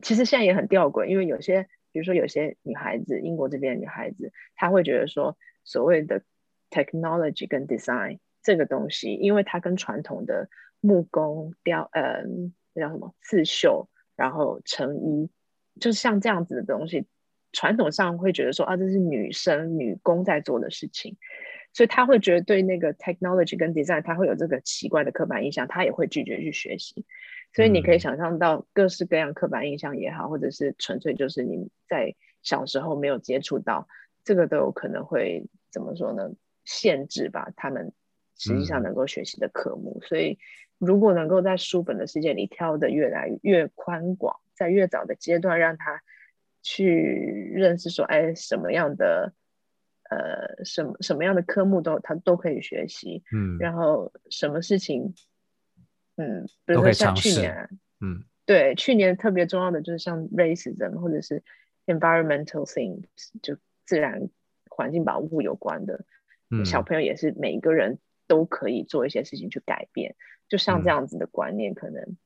[0.00, 6.22] 其实现在也很吊诡，因为有些，比如说有些女孩子，英国这边的女孩子，她会觉得说，所谓的
[6.70, 10.48] technology 跟 design 这个东西，因为它跟传统的
[10.80, 12.22] 木工雕，呃，
[12.74, 15.28] 那叫什么刺绣，然后成衣，
[15.80, 17.06] 就是像这样子的东西，
[17.52, 21.16] 传统上会觉得说，啊，这是女生女工在做的事情，
[21.72, 27.04] 所以她会觉得对那个 technology 跟 design，她会有这个奇怪的刻板印象，她也会拒绝去学习。
[27.54, 33.88] 所以你可以想象到各式各样刻板印象也好，或者是纯粹就是你在小时候没有接触到，
[34.22, 36.30] 这个都有可能会怎么说呢？
[36.64, 37.92] 限制吧，他们
[38.36, 40.00] 实际上能够学习的科目。
[40.02, 40.38] 所以
[40.78, 46.02] 如果能够在书本的世界里挑得越来越宽广，在越早的阶段让他
[46.62, 49.32] 去认识说，哎，什么样的
[50.10, 55.14] 呃，什么什么样的科目都他都可以学习，嗯，然后什么事情。
[56.18, 57.68] 嗯，比如说像去年，
[58.00, 61.42] 嗯，对，去年特别重要的就是像 racism 或者是
[61.86, 63.04] environmental things，
[63.40, 64.28] 就自然
[64.68, 66.04] 环境保护有关的，
[66.50, 70.14] 嗯，小朋友也是每一个人都可以做一些事情去改变，
[70.48, 72.16] 就像这样子的观念，可能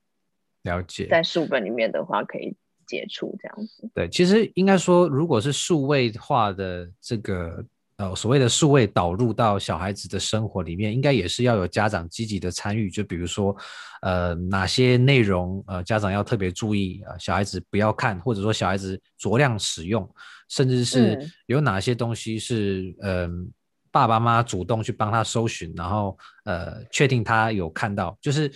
[0.62, 3.90] 了解在书本里面的话可以接触这样子。
[3.94, 7.64] 对，其实应该说，如果是数位化的这个。
[7.96, 12.90] 呃，所谓的数位导入到小孩子的生活里面，应该也是要有家长积极的参与。
[12.90, 13.54] 就比如说，
[14.00, 20.08] 呃，哪些内容呃家长要特别注意啊，呃，小孩子不要看，或者说小孩子酌量使用，
[20.48, 23.30] 甚至是有哪些东西是嗯，呃，
[23.90, 28.50] 爸爸妈妈主动去帮他搜寻，然后呃确定他有看到，就是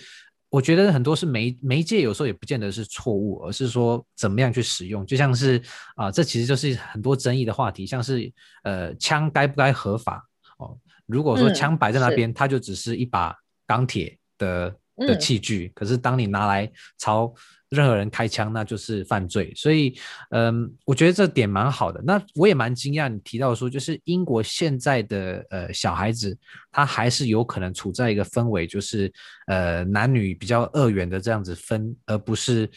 [0.49, 5.05] 我觉得很多是媒媒介有时候也不见得是错误，而是说怎么样去使用。
[5.05, 5.57] 就像是
[5.95, 8.31] 啊、呃，这其实就是很多争议的话题，像是
[8.63, 10.25] 呃，枪该不该合法
[10.57, 10.77] 哦？
[11.05, 17.33] 如果说枪摆在那边，嗯、它就只是一把钢铁的的器具，可是当你拿来朝
[17.69, 19.51] 任何人开枪，那就是犯罪。
[19.55, 19.97] 所以，
[20.31, 22.01] 嗯，我觉得这点蛮好的。
[22.05, 26.37] 那我也蛮惊讶，你提到说，就是英国现在的呃小孩子，
[26.71, 29.11] 他还是有可能处在一个氛围，就是
[29.47, 32.69] 呃男女比较二元的这样子分，而不是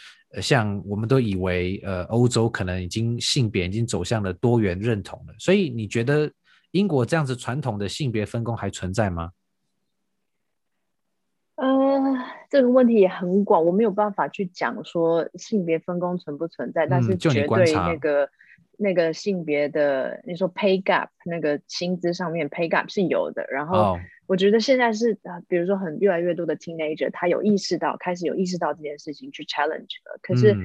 [0.42, 5.34] 像我们都以为呃欧洲可能已经性别已经走向了多元认同了。
[5.38, 6.28] 所以，你觉得
[6.72, 9.30] 英国这样子传统的性别分工还存在吗？
[12.50, 18.28] 这个问题也很广，我没有办法去讲说性别分工存不存在，嗯、但是绝对那个
[18.76, 23.46] 那个性别的，你说 pay gap 那个薪资上面 pay gap 是有的。
[23.52, 30.18] 然后我觉得现在是啊、哦，比如说很越来越多的 teenager，他有意识到，开始有意识到这件事情去 challenge 了。
[30.20, 30.56] 可是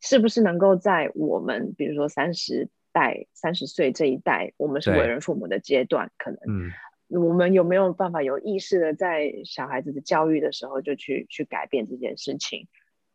[0.00, 6.38] 是不是能够在我们比如说三十代、三十岁这一代，我们是为人父母的阶段，可能。
[6.46, 6.70] 嗯
[7.18, 12.68] 我们有没有办法有意识的在小孩子的教育的时候就去去改变这件事情，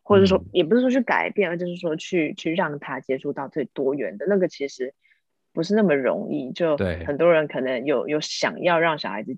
[0.03, 4.93] 或者说也不是说去改变，而就是说去去让他接触到最多元的那个，其实
[5.51, 6.51] 不是那么容易。
[6.51, 9.35] 就很多人可能有有想要让小孩子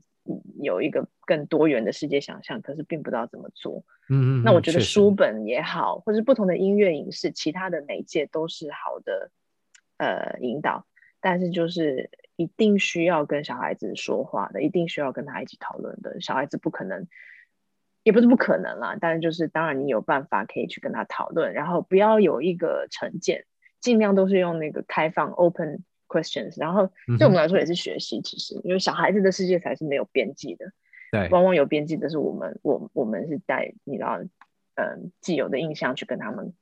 [0.61, 3.83] 有一个更多元的世界想象，可是并不知道怎么做。
[4.09, 4.43] 嗯嗯。
[4.43, 9.31] 那我觉得书本也好，或者不同的音乐、影视、其他的媒介都是好的
[9.97, 10.85] 呃引导，
[11.21, 12.09] 但是就是。
[12.39, 16.21] 一定需要跟小孩子说话的，一定需要跟他一起讨论的。
[16.21, 17.05] 小孩子不可能，
[18.03, 23.43] 也不是不可能啦，但是就是当然你有办法可以去跟他讨论，然后不要有一个成见，
[23.81, 30.71] 尽量都是用那个开放 open questions，然后对我们来说也是学习，其实、嗯、因为小孩子的世界才是没有边际的，
[31.11, 34.17] 对，往往有边际的是我们，我我们是带你知道，
[34.75, 36.53] 嗯，既有的印象去跟他们。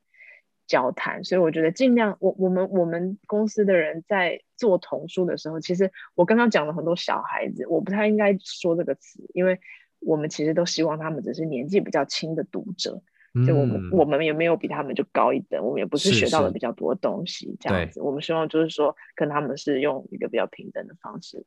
[0.66, 9.58] 交谈，所以我觉得尽量，我我们我们公司的人在做童书的时候，其实我刚刚讲了很多小孩子，我不太应该说这个词，因为
[10.00, 13.00] 我们其实都希望他们只是年纪比较轻的读者，
[13.34, 21.46] 嗯、就我们我们也没有比他们就高一等，我们也不是学到了比较多东西这样子，我们希望就是说跟他们是用一个比较平等的方式，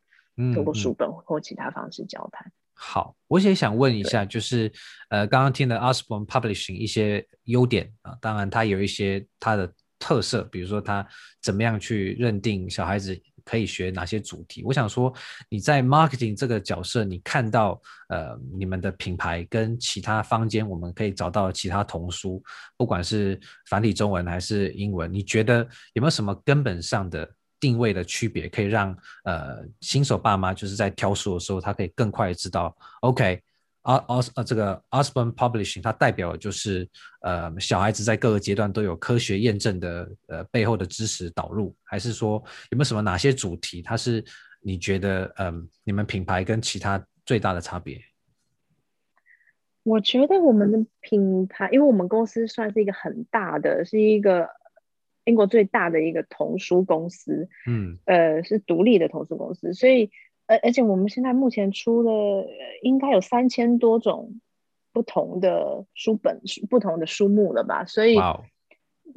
[0.54, 2.52] 通过书本或其他方式交谈。
[2.74, 4.72] 好，我也想问一下，就是
[5.10, 9.72] 呃，刚刚听了 Osborne Publishing 一些优点啊，当然它有一些它的
[10.02, 11.08] 特色，比如说他
[11.42, 14.64] 怎么样去认定小孩子可以学哪些主题。
[14.66, 15.14] 我想说，
[15.48, 22.44] 你在 marketing 这个角色，你看到呃你们的品牌跟其他坊间我们可以找到其他童书，
[22.76, 25.60] 不管是繁体中文还是英文，你觉得
[25.94, 27.30] 有没有什么根本上的？
[27.62, 28.90] 定位的区别可以让
[29.24, 33.40] 呃新手爸妈就是在挑书的时候，他可以更快知道，OK，
[33.82, 36.88] 啊啊啊这个 Osborne Publishing 它代表的就是
[37.22, 42.34] 呃小孩子在各个阶段都有科学验证的呃背后的知识导入，还是说
[42.70, 44.24] 有没有什么哪些主题，它是
[44.62, 48.02] 你觉得嗯、呃、你们品牌跟其他最大的差别？
[49.84, 54.50] 我觉得我们的品牌，因为我们公司算是一个很大的，是一个。
[55.26, 60.10] 英国最大的一个童书公司，嗯，呃，是独立的童书公司，所以，
[60.52, 62.46] 而而且我们现在目前出了
[62.82, 64.42] 应该有三千多种
[64.92, 67.86] 不同的书本，不同的书目了吧？
[67.86, 68.18] 所以，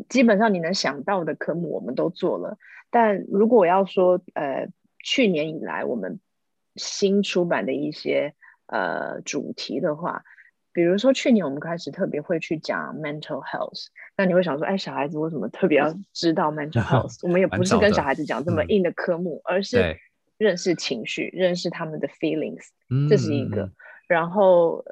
[0.09, 2.57] 基本上你能想到的科目我们都做了。
[2.91, 4.69] 但如果我要说，呃，
[5.03, 6.21] 去年以来我们
[6.77, 8.35] 新出版的一些
[8.67, 10.23] 呃主题的话。
[10.73, 17.17] 比如说，去年我们开始特别会去讲 mental health，那你会想说，哎，小孩子为什么特别要知道 mental health？
[17.23, 19.97] 我们也不是跟小孩子讲这么硬的科目，嗯、而是
[20.39, 22.67] 认识情绪，认识他们的 feelings，
[23.09, 23.63] 这是一个。
[23.63, 23.73] 嗯、
[24.09, 24.85] 然后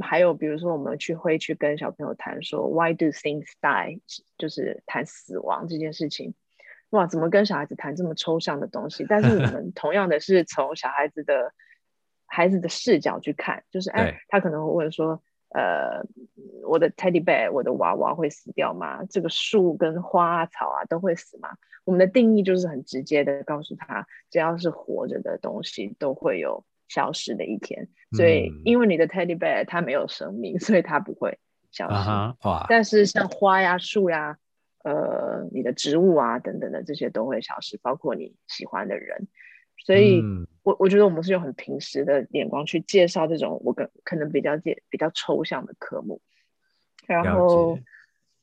[0.00, 4.00] 还有，比如说，我们去会去跟小朋友谈说，why do things die？
[4.38, 6.34] 就是谈死亡这件事情。
[6.90, 9.04] 哇，怎么跟小孩子谈这么抽象的东西？
[9.08, 11.52] 但是我们 同样的是从小孩子的。
[12.28, 16.02] 孩子的视角去看，就是哎，他可能会问说，呃，
[16.66, 19.04] 我的 teddy bear，我的娃娃会死掉吗？
[19.04, 21.50] 这个树跟花草啊都会死吗？
[21.84, 27.88] 我们的定义就是很直接的告诉他，只要是活着的东西都会有消失的一天。
[28.12, 31.38] 所以，因为你的 teddy bear 它没有生命， 所以它不会
[31.70, 31.94] 消失。
[31.94, 32.66] Uh-huh.
[32.68, 34.36] 但是像花呀、树呀、
[34.82, 39.28] 呃，你的植物啊等等的这些都会消失，包括你喜欢的人。
[39.78, 46.20] 所以，嗯、我我觉得我们是用很平时的眼光去介绍这种我跟可能比较介比较抽象的科目，
[47.06, 47.78] 然后，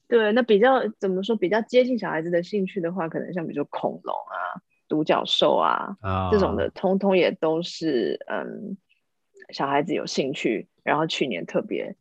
[0.07, 8.77] 对，那比较怎么说比较接近小孩子的兴趣的话，可能像比如说恐龙啊、独角兽啊、哦、这种的，通通也都是嗯
[9.49, 11.93] 小孩子有兴趣，然后去年特别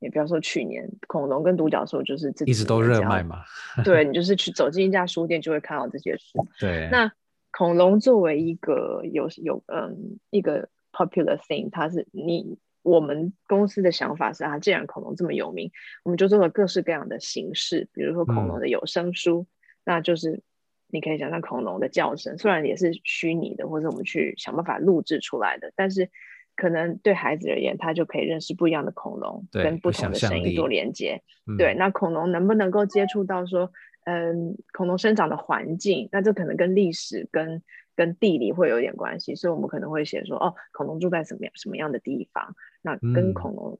[0.00, 3.44] 也不要说去年恐龙跟独角兽就是这一直都热卖嘛。
[3.84, 6.44] 对， 你就是去走进一家书店就会看到这些书。
[6.58, 7.12] 对，那
[7.56, 15.70] 恐龙作为一个有有嗯一个 popular thing，它是你我们公司的想法是啊，既然恐龙这么有名，
[16.02, 19.46] 我们就做了各式各样的形式，比如说恐龙的有声书，嗯、
[19.84, 20.42] 那就是
[20.88, 26.10] 你可以想象恐龙的叫声，虽然也是虚拟的，或者我们去想办法录制出来的，但是。
[26.56, 31.20] 可能对孩子而言，他就可以认识不一样的恐龙，跟不同的声音做连接。
[31.58, 33.72] 对，那恐龙能不能够接触到说，
[34.04, 36.08] 嗯，恐龙生长的环境？
[36.12, 37.62] 那这可能跟历史、跟
[37.96, 39.34] 跟地理会有点关系。
[39.34, 42.54] 所以我们可能会写说，哦，恐龙住在什么样什么样的地方？
[42.82, 43.78] 那跟恐龙，嗯、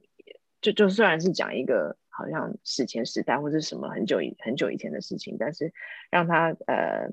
[0.61, 5.71] 就就虽然是讲一个好像史前时代或者什么很久以很久以前的事情，但是
[6.11, 7.09] 让他呃。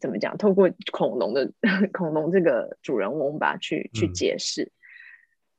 [0.00, 0.36] 怎么讲？
[0.36, 1.50] 透过恐龙的
[1.94, 4.70] 恐龙这个主人翁吧，去去解释。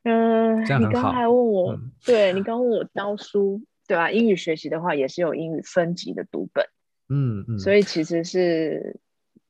[0.03, 4.11] 嗯，呃、你刚才问我，嗯、对你刚问我教书，对吧、啊？
[4.11, 6.65] 英语学习的话，也是有英语分级的读本。
[7.09, 7.59] 嗯嗯。
[7.59, 8.99] 所以其实是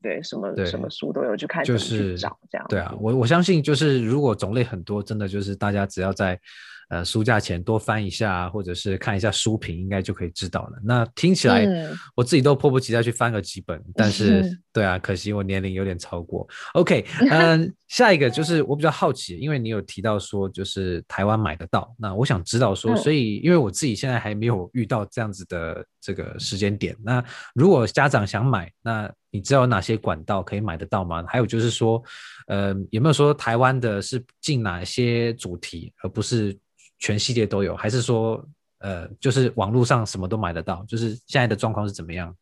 [0.02, 2.66] 对什么对什么书都有，就看就是去找这样。
[2.70, 6.40] 对啊，我我相信就是如果种类很多，真的就是大家只要在。
[6.90, 10.78] 呃，书架前多翻一下，或者是看一下书评，应该就可以知道了。
[10.84, 11.66] 那听起来，
[12.16, 13.78] 我自己都迫不及待去翻个几本。
[13.80, 16.48] 嗯、但是，对啊，可惜我年龄有点超过。
[16.74, 21.92] OK，嗯，下一个就是我比较好奇，因为你有提到说，就是台湾买得到。
[21.98, 26.96] 那我想知道说，所以因为我自己现在还没有遇到这样子的这个时间点。
[27.04, 27.24] 那
[27.56, 31.24] 如果家长想买，那你知道有哪些管道可以买得到吗？
[31.28, 32.02] 还有就是说，
[32.46, 36.56] 呃，有没有说台湾的是进哪些主题，而不是？
[36.98, 38.44] 全系列都有，还是说，
[38.80, 40.84] 呃，就是网络上什么都买得到？
[40.88, 42.36] 就是现在的状况是怎么样？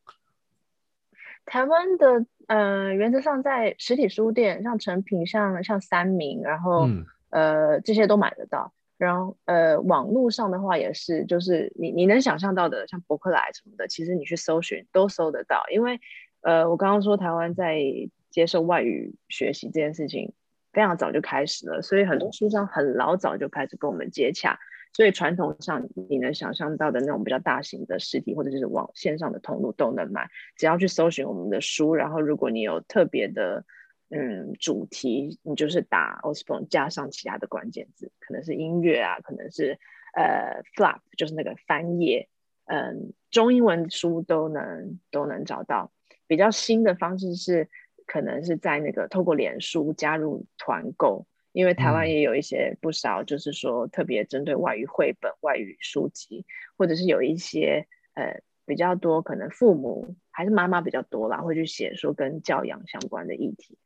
[1.45, 8.71] 台湾的，呃，原则上在实体书店，像成品、像像三明，然后，嗯、呃，这些都买得到。
[8.97, 15.61] 然后，呃，网络上的话也是，就是你你能想象到的，像博客来什么的，其实你去搜寻都搜得到。
[15.69, 15.99] 因为，
[16.41, 17.81] 呃，我刚刚说台湾在
[18.29, 20.31] 接受外语学习这件事情。
[20.73, 24.59] 非常早就开始了，所以很多书商很老早就开始跟我们接洽。
[24.95, 33.65] 所以传统上你能想象到的那种比较大型的实体或者就是网线上的通路都能买，只要去搜寻我们的书，然后如果你有特别的
[34.09, 39.79] 嗯主题，你就是打 Osborne 加上其他的关键字，可能是音乐啊，可能是
[40.15, 42.29] 呃 flap 就是那个翻页，
[42.65, 45.91] 嗯，中英文书都能都能找到。
[46.27, 47.67] 比较新的方式是。
[48.05, 56.45] 可能是在那个透过脸书加入团购，因为台湾也有一些不少，就是说特别针对外语绘本、外语书籍，
[56.77, 63.77] 或者是有一些呃比较多可能父母还是妈妈比较多啦，会去写说跟教养相关的议题，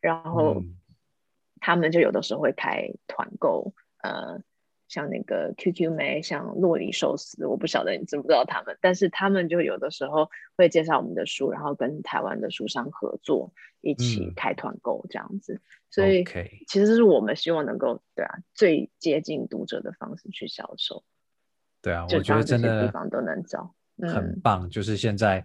[0.00, 0.62] 然后
[1.60, 3.72] 他们就有的时候会开团购，
[4.02, 4.42] 呃。
[4.88, 15.54] 像那个 QQ 妹，像洛里寿司，我不晓得你知不知道他们，但是他们就有的时候会介绍我们的书，然后跟台湾的书商合作，一起开团购这样子。
[15.54, 15.60] 嗯、
[15.90, 16.24] 所以
[16.66, 21.04] 其实是我们希望能够对啊，最接近读者的方式去销售。
[21.82, 23.74] 对啊，我觉得真的地方都能找。
[24.02, 25.42] 很棒，就是现在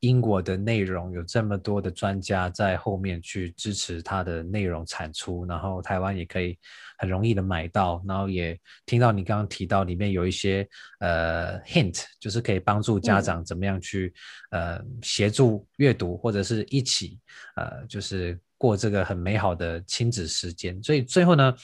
[0.00, 6.58] 英国的内容有这么多的专家在后面去支持它的内容产出，然后台湾也可以
[6.98, 14.12] 很容易的买到，然后也听到你刚刚提到里面有一些呃 hint，就是可以帮助家长怎么样去、
[14.50, 17.20] 嗯、呃协助阅读或者是一起
[17.54, 20.82] 呃就是过这个很美好的亲子时间。
[20.82, 21.54] 所以最后呢，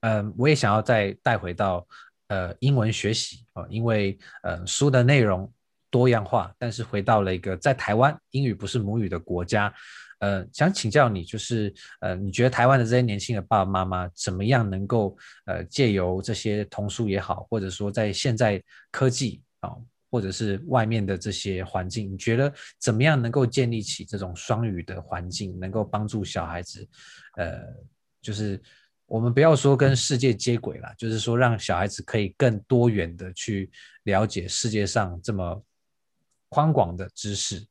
[0.00, 1.86] 嗯、呃，我也想要再带回到
[2.28, 5.50] 呃英文学习啊、呃，因为呃书的内容。
[5.96, 9.72] 多样化，但是回到了一个在台湾英语不是母语的国家，
[10.18, 15.16] 呃，想请教你，就是呃，你觉得台湾的这些年轻的爸爸妈妈怎么样能够
[15.46, 19.70] 呃借由这些童书也好，或者说在现在科技啊、
[20.10, 26.86] 或者是外面的这些环境，你觉得怎么样能够建立起这种双语的环境，能够帮助小孩子，
[27.38, 27.62] 呃，
[28.20, 28.60] 就是
[29.06, 33.70] 我们不要说跟世界接轨了，就是说让小孩子可以更多元的去
[34.02, 35.64] 了解世界上这么。
[36.56, 37.66] 宽广的知识，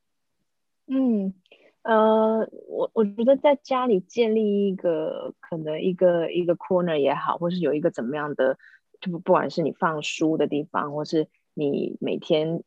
[0.85, 1.33] 嗯，
[1.81, 8.59] 呃，我我觉得在家里建立一个可能一个一个 corner 也好，或是有一个怎么样的，
[9.01, 12.61] 就不不管是你放书的地方，或是你每天，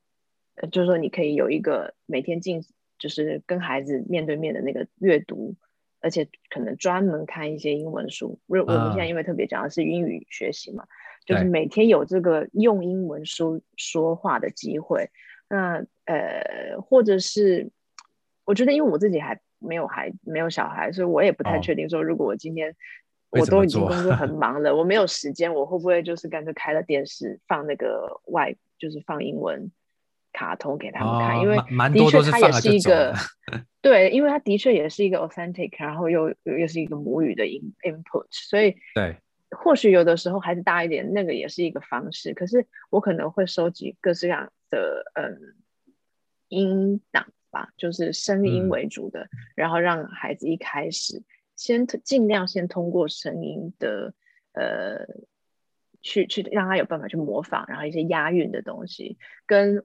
[0.57, 2.65] 呃，就是说你可以有一个每天进，
[2.99, 5.55] 就是跟孩子面对面的那个阅读，
[6.01, 8.41] 而且可能专门看一些英文书。
[8.47, 10.89] 我我们现在因为特别讲的是英语学习嘛，嗯、
[11.27, 15.09] 就是每天有这个用英文书说话的机会。
[15.49, 17.71] 那呃，或者是，
[18.45, 22.75] 我觉得，因为我自己还没有孩，没有小孩，所以我也不太确定说，如果我今天
[23.31, 29.71] 我都已经工作很 忙了，我没有时间，我会不会就是干脆开了电视放那个外，就是放英文
[30.33, 31.37] 卡通给他们看？
[31.39, 31.57] 哦、因为
[31.93, 33.15] 的确它也是一个，
[33.83, 39.17] 对，因为它的确也是一个 authentic，然后又又是一个母语的 in input，所以对，
[39.51, 42.35] 或许有的时候孩子大一点，那个也是一个方式。
[42.35, 45.55] 可是我可能会收集各式各样的嗯
[46.49, 51.23] 音档吧，就是声音为主的，嗯、然后让孩子一开始。
[51.57, 54.15] 先尽量先通过声音的，
[54.53, 55.05] 呃，
[56.03, 59.85] 去去让他有办法去模仿，然后一些押韵的东西，跟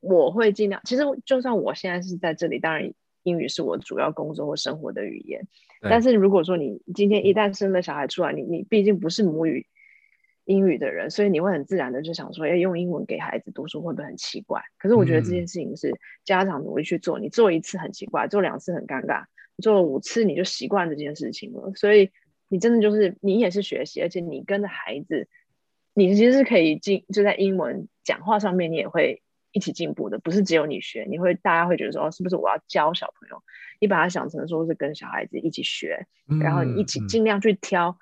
[0.00, 0.80] 我会尽量。
[0.86, 2.90] 其实就算我现在是在这里，当然
[3.22, 5.46] 英语是我主要工作或生活的语言。
[5.82, 9.66] 但是如果说你今天一旦生了小孩出来，你你毕竟不是母语
[10.50, 14.60] 英语的人，所以你会很自然的就想说，要用英文给孩子读书会不会很奇怪？
[14.78, 15.94] 可是我觉得这件事情是
[16.24, 19.26] 家长努力去做，嗯、你做一次很奇怪，做两次很尴尬。
[19.62, 22.10] 做了五次你就习惯这件事情了，所以
[22.48, 25.28] 你真的就是你也是学习，而且你跟着孩子，
[25.94, 29.22] 你其实是可以进就在英文讲话上面，你也会
[29.52, 33.40] 一起进步的，不是只有你学，你会大家会觉得说哦，是不是我要教小朋友？
[33.80, 36.06] 你把它想成说是跟小孩子一起学，
[36.40, 37.96] 然后你一起尽量去挑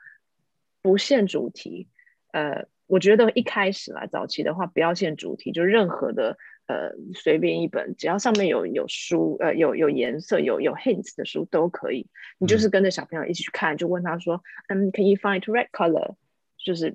[0.81, 1.89] 不限主题。
[1.91, 1.98] 嗯、
[2.33, 6.37] 呃，我觉得一开始来早期的话，不要限主题，就任何的。
[6.69, 12.07] 呃，随便一本，只要上面有有书，呃，有有颜色，有有 hints 的书都可以。
[12.37, 16.17] 你就是跟着小朋友一起去看，就问他说，嗯，Can you find red color？
[16.63, 16.95] 就是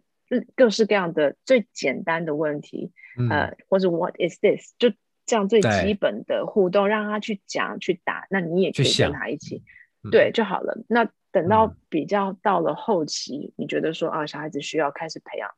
[0.56, 4.76] 各式各样的最简单的问题，嗯、呃，或者 What is this？
[4.78, 4.92] 就
[5.26, 9.64] 这样最基本的互动，让他去讲去答，那你也可以跟他一起，
[10.04, 10.76] 想对就好了。
[10.78, 15.52] 嗯、那等到比较到了后期，嗯、你觉得说啊，小孩子需要开始培养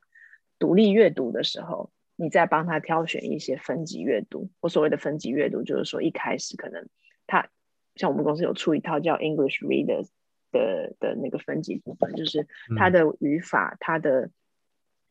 [0.57, 1.91] 独立阅读的时候。
[2.17, 4.49] 你再帮他挑选一些分级阅读。
[4.61, 6.87] 我所谓的分级阅读，就是说一开始可能
[7.27, 7.49] 他
[7.95, 10.07] 像我们公司有出一套叫 English Readers
[10.49, 12.47] 的的那个分级部分，就是
[12.77, 14.31] 它的语法、它的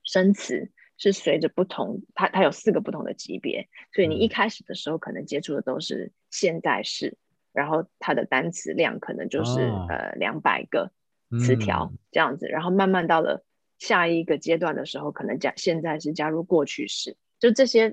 [0.03, 7.19] 生词是随着不同，它它有四个不同的级别，所以你一开始的时候可能接触的都是现代式，
[7.55, 10.91] 然后它的单词量可能就是、哦、呃两百个
[11.41, 13.43] 词条这样子，然后慢慢到了。
[13.81, 17.93] 下一个阶段的时候，可能加现在是加入过去式，就这些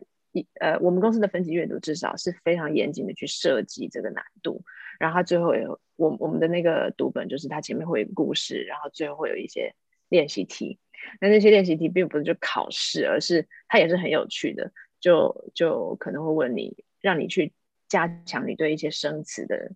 [0.60, 4.64] 呃，我们公司的分级阅读至少是非常严谨的去设计这个难度。
[5.00, 9.74] 然后它最后有我我们的那个读本，就是它前面会有故事，然后最后会有一些
[10.08, 10.80] 练习题。
[11.20, 17.54] 那那些练习题并不是就考试，而是它也是很有趣的，就就可能会问你，让你去
[17.92, 19.74] 加强你对一些生词的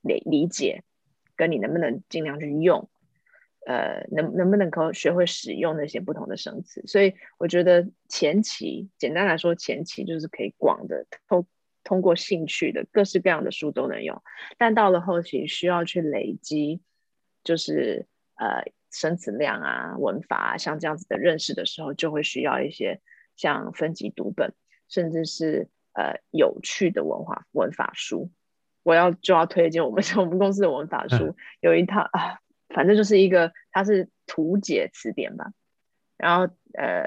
[0.00, 0.84] 理理解，
[1.34, 2.88] 跟你能不能尽量去用。
[3.66, 6.80] 呃，能能不能够学会使用那些不同的生词？
[6.86, 11.44] 所以我觉得前期，简单来说，前期就是可以广的通
[11.82, 14.22] 通过兴趣的各式各样的书都能用。
[14.56, 16.80] 但到了后期，需要去累积，
[17.42, 18.06] 就是
[18.36, 23.00] 呃生词量啊、文法啊，像这样子的认识的时候，就会需要一些
[23.36, 24.54] 像分级读本，
[24.88, 28.30] 甚至是呃有趣的文化文法书。
[28.84, 32.38] 我要就要推荐我们 我们公司的文法书，有一套啊。
[32.74, 35.52] 反正就是一个，它是图解词典吧，
[36.18, 37.02] 然后呃，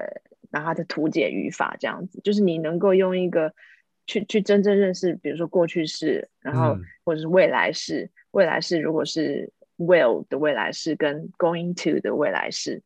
[0.49, 3.53] 然后它的图解语法这样子，就是你能够用一个
[4.07, 6.75] 去去真正认识，比如说过去式，然后
[7.05, 12.81] 或者是未来式，嗯、未来式如果是 will 的未来式跟 going to 的未来式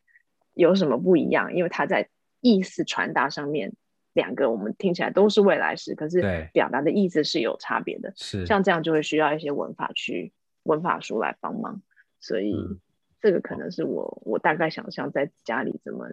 [0.53, 1.55] 有什么不一样？
[1.55, 2.09] 因为它在
[2.41, 3.71] 意思传达上面，
[4.15, 8.11] 两个我们听起来都是未来式，可是表达的意思是有差别的。
[8.15, 11.81] 是像这样就会需要一些文法去文法书来帮忙。
[12.19, 12.55] 所以，
[13.21, 16.07] 这个可能是我我大概想象在家里怎么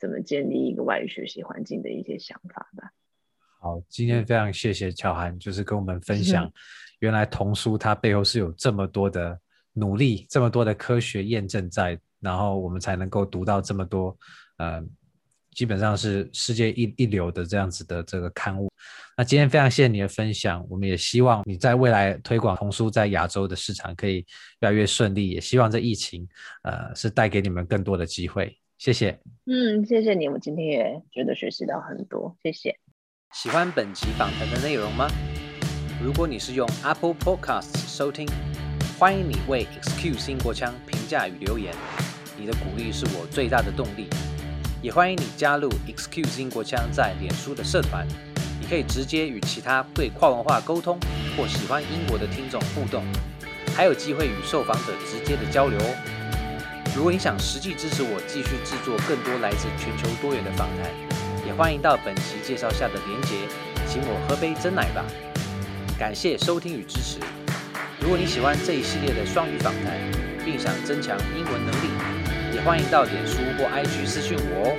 [0.00, 2.90] 怎么建立一个外语学习环境的一些想法吧。
[3.60, 6.50] 好，今天非常谢谢乔涵，就是跟我们分享，
[6.98, 9.38] 原来童书它背后是有这么多的
[9.74, 14.16] 努力，这么多的科学验证在，然后我们才能够读到这么多，
[14.56, 14.82] 呃，
[15.54, 18.70] 基本上是世界一一流的这样子的这个刊物。
[19.16, 24.24] 那今天非常谢谢你的分享，我们也希望你在未来推广童书在亚洲的市场可以
[24.60, 26.26] 越来越顺利，也希望这疫情
[26.62, 28.56] 呃是带给你们更多的机会。
[28.78, 29.20] 谢谢。
[29.46, 32.74] 嗯，谢谢你，我今天也觉得学习到很多，谢谢。
[33.34, 35.08] 喜欢本集访谈的内容吗？
[36.02, 38.26] 如果你是用 Apple Podcasts 收听，
[38.98, 41.74] 欢迎你为 Excuse 英国腔评价与留言，
[42.36, 44.08] 你的鼓励是我最大的动力。
[44.82, 48.04] 也欢迎你加入 Excuse 英国腔在脸书的社团。
[48.60, 50.98] 你可以直接与其他对跨文化沟通
[51.36, 53.04] 或喜欢英国的听众互动，
[53.76, 55.94] 还有机会与受访者直接的交流哦。
[56.96, 60.90] 如果你想实际支持我继续制作更多来自全球多元的访谈，
[61.46, 63.36] 也欢迎到本期介绍下的连结，
[63.86, 65.04] 请我喝杯珍奶吧。
[65.96, 67.20] 感谢收听与支持。
[68.00, 69.96] 如果你喜欢这一系列的双语访谈，
[70.44, 71.88] 并想增强英文能力，
[72.63, 74.77] 欢迎到脸书或 IG 私讯我哦。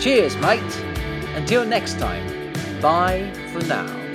[0.00, 0.60] Cheers, mate!
[1.36, 2.24] Until next time,
[2.80, 4.05] bye for now.